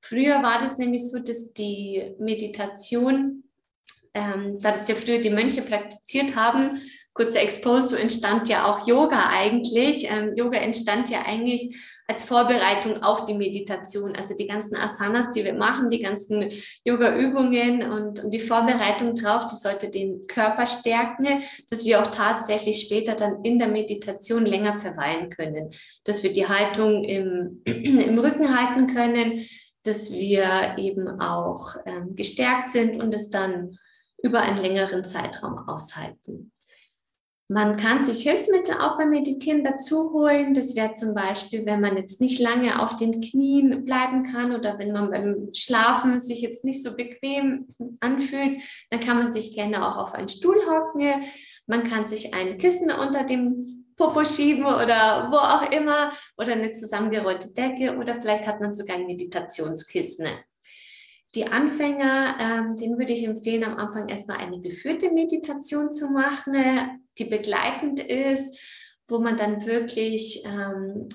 Früher 0.00 0.42
war 0.42 0.58
das 0.58 0.78
nämlich 0.78 1.10
so, 1.10 1.18
dass 1.18 1.54
die 1.54 2.14
Meditation, 2.18 3.44
ähm, 4.12 4.58
da 4.60 4.72
das 4.72 4.86
ja 4.86 4.94
früher 4.94 5.18
die 5.18 5.30
Mönche 5.30 5.62
praktiziert 5.62 6.36
haben, 6.36 6.82
kurzer 7.14 7.40
Expose, 7.40 7.88
so 7.88 7.96
entstand 7.96 8.48
ja 8.48 8.66
auch 8.66 8.86
Yoga 8.86 9.30
eigentlich. 9.30 10.06
Ähm, 10.10 10.36
Yoga 10.36 10.58
entstand 10.58 11.08
ja 11.08 11.22
eigentlich 11.24 11.74
als 12.06 12.24
Vorbereitung 12.24 13.02
auf 13.02 13.24
die 13.24 13.34
Meditation. 13.34 14.14
Also 14.14 14.36
die 14.36 14.46
ganzen 14.46 14.76
Asanas, 14.76 15.30
die 15.30 15.44
wir 15.44 15.54
machen, 15.54 15.90
die 15.90 16.02
ganzen 16.02 16.52
Yoga-Übungen 16.84 17.82
und, 17.82 18.22
und, 18.22 18.30
die 18.30 18.40
Vorbereitung 18.40 19.14
drauf, 19.14 19.46
die 19.46 19.56
sollte 19.56 19.90
den 19.90 20.26
Körper 20.26 20.66
stärken, 20.66 21.42
dass 21.70 21.84
wir 21.84 22.00
auch 22.00 22.08
tatsächlich 22.08 22.82
später 22.82 23.14
dann 23.14 23.42
in 23.42 23.58
der 23.58 23.68
Meditation 23.68 24.44
länger 24.44 24.78
verweilen 24.78 25.30
können, 25.30 25.70
dass 26.04 26.22
wir 26.22 26.32
die 26.32 26.46
Haltung 26.46 27.04
im, 27.04 27.62
im 27.64 28.18
Rücken 28.18 28.54
halten 28.54 28.94
können, 28.94 29.46
dass 29.82 30.12
wir 30.12 30.76
eben 30.78 31.20
auch 31.20 31.76
ähm, 31.86 32.14
gestärkt 32.16 32.70
sind 32.70 33.02
und 33.02 33.14
es 33.14 33.30
dann 33.30 33.78
über 34.22 34.40
einen 34.40 34.58
längeren 34.58 35.04
Zeitraum 35.04 35.68
aushalten. 35.68 36.50
Man 37.48 37.76
kann 37.76 38.02
sich 38.02 38.22
Hilfsmittel 38.22 38.76
auch 38.80 38.96
beim 38.96 39.10
Meditieren 39.10 39.64
dazu 39.64 40.12
holen. 40.14 40.54
Das 40.54 40.74
wäre 40.74 40.94
zum 40.94 41.14
Beispiel, 41.14 41.66
wenn 41.66 41.82
man 41.82 41.98
jetzt 41.98 42.22
nicht 42.22 42.40
lange 42.40 42.82
auf 42.82 42.96
den 42.96 43.20
Knien 43.20 43.84
bleiben 43.84 44.22
kann 44.22 44.54
oder 44.54 44.78
wenn 44.78 44.92
man 44.92 45.10
beim 45.10 45.50
Schlafen 45.52 46.18
sich 46.18 46.40
jetzt 46.40 46.64
nicht 46.64 46.82
so 46.82 46.96
bequem 46.96 47.68
anfühlt, 48.00 48.58
dann 48.90 49.00
kann 49.00 49.18
man 49.18 49.30
sich 49.30 49.54
gerne 49.54 49.86
auch 49.86 49.96
auf 49.96 50.14
einen 50.14 50.28
Stuhl 50.28 50.56
hocken. 50.66 51.24
Man 51.66 51.84
kann 51.84 52.08
sich 52.08 52.32
ein 52.32 52.56
Kissen 52.56 52.90
unter 52.90 53.24
dem 53.24 53.84
Popo 53.96 54.24
schieben 54.24 54.64
oder 54.64 55.28
wo 55.30 55.36
auch 55.36 55.70
immer 55.70 56.12
oder 56.38 56.54
eine 56.54 56.72
zusammengerollte 56.72 57.52
Decke 57.52 57.96
oder 57.98 58.20
vielleicht 58.20 58.46
hat 58.46 58.60
man 58.60 58.72
sogar 58.72 58.96
ein 58.96 59.06
Meditationskissen. 59.06 60.28
Die 61.34 61.46
Anfänger, 61.46 62.36
ähm, 62.40 62.76
denen 62.76 62.98
würde 62.98 63.12
ich 63.12 63.24
empfehlen, 63.24 63.64
am 63.64 63.76
Anfang 63.76 64.08
erstmal 64.08 64.38
eine 64.38 64.60
geführte 64.60 65.12
Meditation 65.12 65.92
zu 65.92 66.10
machen 66.10 67.03
die 67.18 67.24
begleitend 67.24 68.00
ist, 68.00 68.58
wo 69.08 69.18
man 69.18 69.36
dann 69.36 69.66
wirklich 69.66 70.42
ähm, 70.46 71.08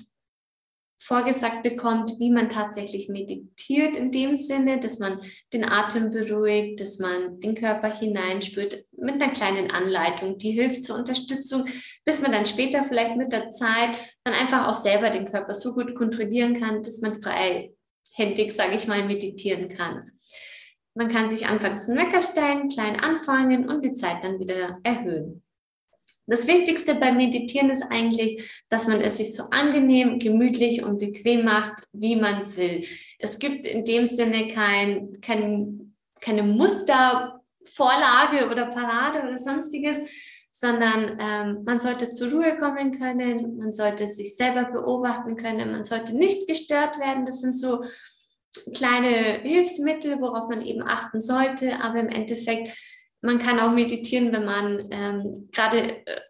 vorgesagt 1.02 1.62
bekommt, 1.62 2.18
wie 2.18 2.30
man 2.30 2.50
tatsächlich 2.50 3.08
meditiert 3.08 3.96
in 3.96 4.12
dem 4.12 4.36
Sinne, 4.36 4.78
dass 4.78 4.98
man 4.98 5.20
den 5.52 5.64
Atem 5.64 6.10
beruhigt, 6.10 6.80
dass 6.80 6.98
man 6.98 7.40
den 7.40 7.54
Körper 7.54 7.98
hineinspürt 7.98 8.84
mit 8.98 9.20
einer 9.20 9.32
kleinen 9.32 9.70
Anleitung, 9.70 10.36
die 10.36 10.52
hilft 10.52 10.84
zur 10.84 10.96
Unterstützung, 10.96 11.64
bis 12.04 12.20
man 12.20 12.32
dann 12.32 12.44
später 12.44 12.84
vielleicht 12.84 13.16
mit 13.16 13.32
der 13.32 13.48
Zeit 13.50 13.96
dann 14.24 14.34
einfach 14.34 14.68
auch 14.68 14.74
selber 14.74 15.08
den 15.08 15.24
Körper 15.24 15.54
so 15.54 15.72
gut 15.72 15.94
kontrollieren 15.94 16.60
kann, 16.60 16.82
dass 16.82 17.00
man 17.00 17.22
freihändig, 17.22 18.52
sage 18.52 18.74
ich 18.74 18.86
mal, 18.86 19.02
meditieren 19.04 19.70
kann. 19.70 20.04
Man 20.94 21.08
kann 21.08 21.30
sich 21.30 21.46
anfangs 21.46 21.88
einen 21.88 21.98
Wecker 21.98 22.20
stellen, 22.20 22.68
klein 22.68 23.00
anfangen 23.00 23.70
und 23.70 23.84
die 23.84 23.94
Zeit 23.94 24.22
dann 24.22 24.38
wieder 24.38 24.78
erhöhen. 24.82 25.42
Das 26.30 26.46
Wichtigste 26.46 26.94
beim 26.94 27.16
Meditieren 27.16 27.70
ist 27.70 27.82
eigentlich, 27.90 28.48
dass 28.68 28.86
man 28.86 29.00
es 29.00 29.16
sich 29.16 29.34
so 29.34 29.50
angenehm, 29.50 30.20
gemütlich 30.20 30.84
und 30.84 30.98
bequem 30.98 31.44
macht, 31.44 31.88
wie 31.92 32.14
man 32.14 32.56
will. 32.56 32.86
Es 33.18 33.40
gibt 33.40 33.66
in 33.66 33.84
dem 33.84 34.06
Sinne 34.06 34.46
kein, 34.46 35.20
kein, 35.20 35.96
keine 36.20 36.44
Mustervorlage 36.44 38.48
oder 38.48 38.66
Parade 38.66 39.26
oder 39.26 39.38
sonstiges, 39.38 39.98
sondern 40.52 41.18
ähm, 41.20 41.64
man 41.64 41.80
sollte 41.80 42.12
zur 42.12 42.30
Ruhe 42.30 42.56
kommen 42.58 42.96
können, 42.96 43.58
man 43.58 43.72
sollte 43.72 44.06
sich 44.06 44.36
selber 44.36 44.70
beobachten 44.70 45.36
können, 45.36 45.72
man 45.72 45.82
sollte 45.82 46.16
nicht 46.16 46.46
gestört 46.46 47.00
werden. 47.00 47.26
Das 47.26 47.40
sind 47.40 47.58
so 47.58 47.82
kleine 48.72 49.40
Hilfsmittel, 49.42 50.20
worauf 50.20 50.48
man 50.48 50.64
eben 50.64 50.82
achten 50.82 51.20
sollte, 51.20 51.80
aber 51.80 51.98
im 51.98 52.08
Endeffekt 52.08 52.68
Man 53.22 53.38
kann 53.38 53.60
auch 53.60 53.72
meditieren, 53.72 54.32
wenn 54.32 54.44
man 54.44 54.88
ähm, 54.90 55.48
gerade 55.52 56.06
äh, 56.06 56.20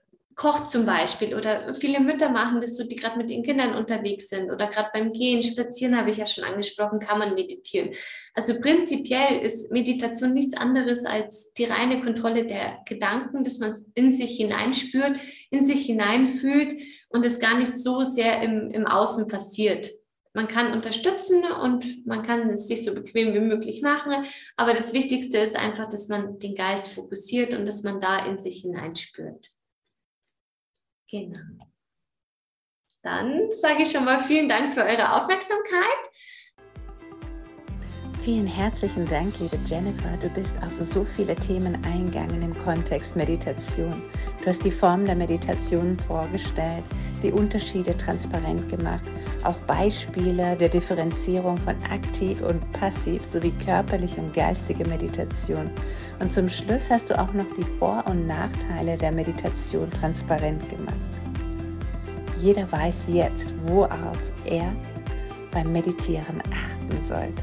kocht 0.41 0.71
zum 0.71 0.87
Beispiel 0.87 1.35
oder 1.35 1.75
viele 1.75 2.01
Mütter 2.01 2.31
machen 2.31 2.63
das 2.63 2.75
so, 2.75 2.89
die 2.89 2.97
gerade 2.97 3.19
mit 3.19 3.29
den 3.29 3.43
Kindern 3.43 3.75
unterwegs 3.75 4.31
sind 4.31 4.51
oder 4.51 4.69
gerade 4.69 4.89
beim 4.91 5.13
Gehen, 5.13 5.43
Spazieren 5.43 5.95
habe 5.99 6.09
ich 6.09 6.17
ja 6.17 6.25
schon 6.25 6.45
angesprochen, 6.45 6.99
kann 6.99 7.19
man 7.19 7.35
meditieren. 7.35 7.91
Also 8.33 8.59
prinzipiell 8.59 9.43
ist 9.43 9.71
Meditation 9.71 10.33
nichts 10.33 10.57
anderes 10.57 11.05
als 11.05 11.53
die 11.53 11.65
reine 11.65 12.01
Kontrolle 12.01 12.47
der 12.47 12.79
Gedanken, 12.87 13.45
dass 13.45 13.59
man 13.59 13.75
in 13.95 14.13
sich 14.13 14.39
hineinspürt, 14.39 15.19
in 15.51 15.63
sich 15.63 15.85
hineinfühlt 15.85 16.73
und 17.11 17.27
es 17.27 17.39
gar 17.39 17.59
nicht 17.59 17.75
so 17.75 18.03
sehr 18.03 18.41
im, 18.41 18.71
im 18.71 18.87
Außen 18.87 19.29
passiert. 19.29 19.91
Man 20.33 20.47
kann 20.47 20.73
unterstützen 20.73 21.43
und 21.45 22.07
man 22.07 22.23
kann 22.23 22.51
es 22.51 22.69
sich 22.69 22.85
so 22.85 22.95
bequem 22.95 23.35
wie 23.35 23.41
möglich 23.41 23.83
machen, 23.83 24.27
aber 24.57 24.73
das 24.73 24.93
Wichtigste 24.93 25.39
ist 25.39 25.57
einfach, 25.57 25.89
dass 25.89 26.09
man 26.09 26.39
den 26.39 26.55
Geist 26.55 26.93
fokussiert 26.93 27.53
und 27.55 27.67
dass 27.67 27.83
man 27.83 27.99
da 27.99 28.25
in 28.27 28.39
sich 28.39 28.63
hineinspürt. 28.63 29.51
Genau. 31.11 31.39
Dann 33.03 33.51
sage 33.51 33.83
ich 33.83 33.91
schon 33.91 34.05
mal 34.05 34.21
vielen 34.21 34.49
Dank 34.49 34.73
für 34.73 34.85
eure 34.85 35.17
Aufmerksamkeit. 35.17 36.11
Vielen 38.23 38.47
herzlichen 38.47 39.09
Dank, 39.09 39.33
liebe 39.41 39.59
Jennifer. 39.67 40.15
Du 40.19 40.29
bist 40.29 40.55
auf 40.63 40.71
so 40.87 41.05
viele 41.17 41.35
Themen 41.35 41.83
eingegangen 41.87 42.43
im 42.43 42.57
Kontext 42.63 43.17
Meditation. 43.17 44.03
Du 44.41 44.47
hast 44.47 44.63
die 44.63 44.71
Form 44.71 45.07
der 45.07 45.17
Meditation 45.17 45.99
vorgestellt, 46.01 46.85
die 47.23 47.33
Unterschiede 47.33 47.97
transparent 47.97 48.69
gemacht, 48.69 49.05
auch 49.45 49.57
Beispiele 49.61 50.57
der 50.57 50.69
Differenzierung 50.69 51.57
von 51.59 51.77
aktiv 51.91 52.41
und 52.43 52.61
passiv 52.73 53.25
sowie 53.25 53.53
körperliche 53.65 54.21
und 54.21 54.35
geistige 54.35 54.87
Meditation. 54.89 55.71
Und 56.21 56.33
zum 56.33 56.49
Schluss 56.49 56.89
hast 56.91 57.11
du 57.11 57.19
auch 57.19 57.33
noch 57.33 57.47
die 57.57 57.79
Vor- 57.79 58.05
und 58.07 58.27
Nachteile 58.27 58.97
der 58.97 59.15
Meditation 59.15 59.91
transparent 59.91 60.69
gemacht. 60.69 60.97
Jeder 62.39 62.71
weiß 62.73 63.05
jetzt, 63.09 63.53
worauf 63.67 64.19
er 64.45 64.73
beim 65.53 65.73
Meditieren 65.73 66.41
achten 66.41 67.05
sollte. 67.05 67.43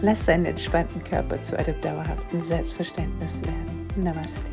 Lass 0.00 0.24
seinen 0.24 0.46
entspannten 0.46 1.02
Körper 1.04 1.40
zu 1.42 1.56
einem 1.56 1.80
dauerhaften 1.80 2.42
Selbstverständnis 2.42 3.32
werden. 3.44 3.86
Namaste. 4.02 4.51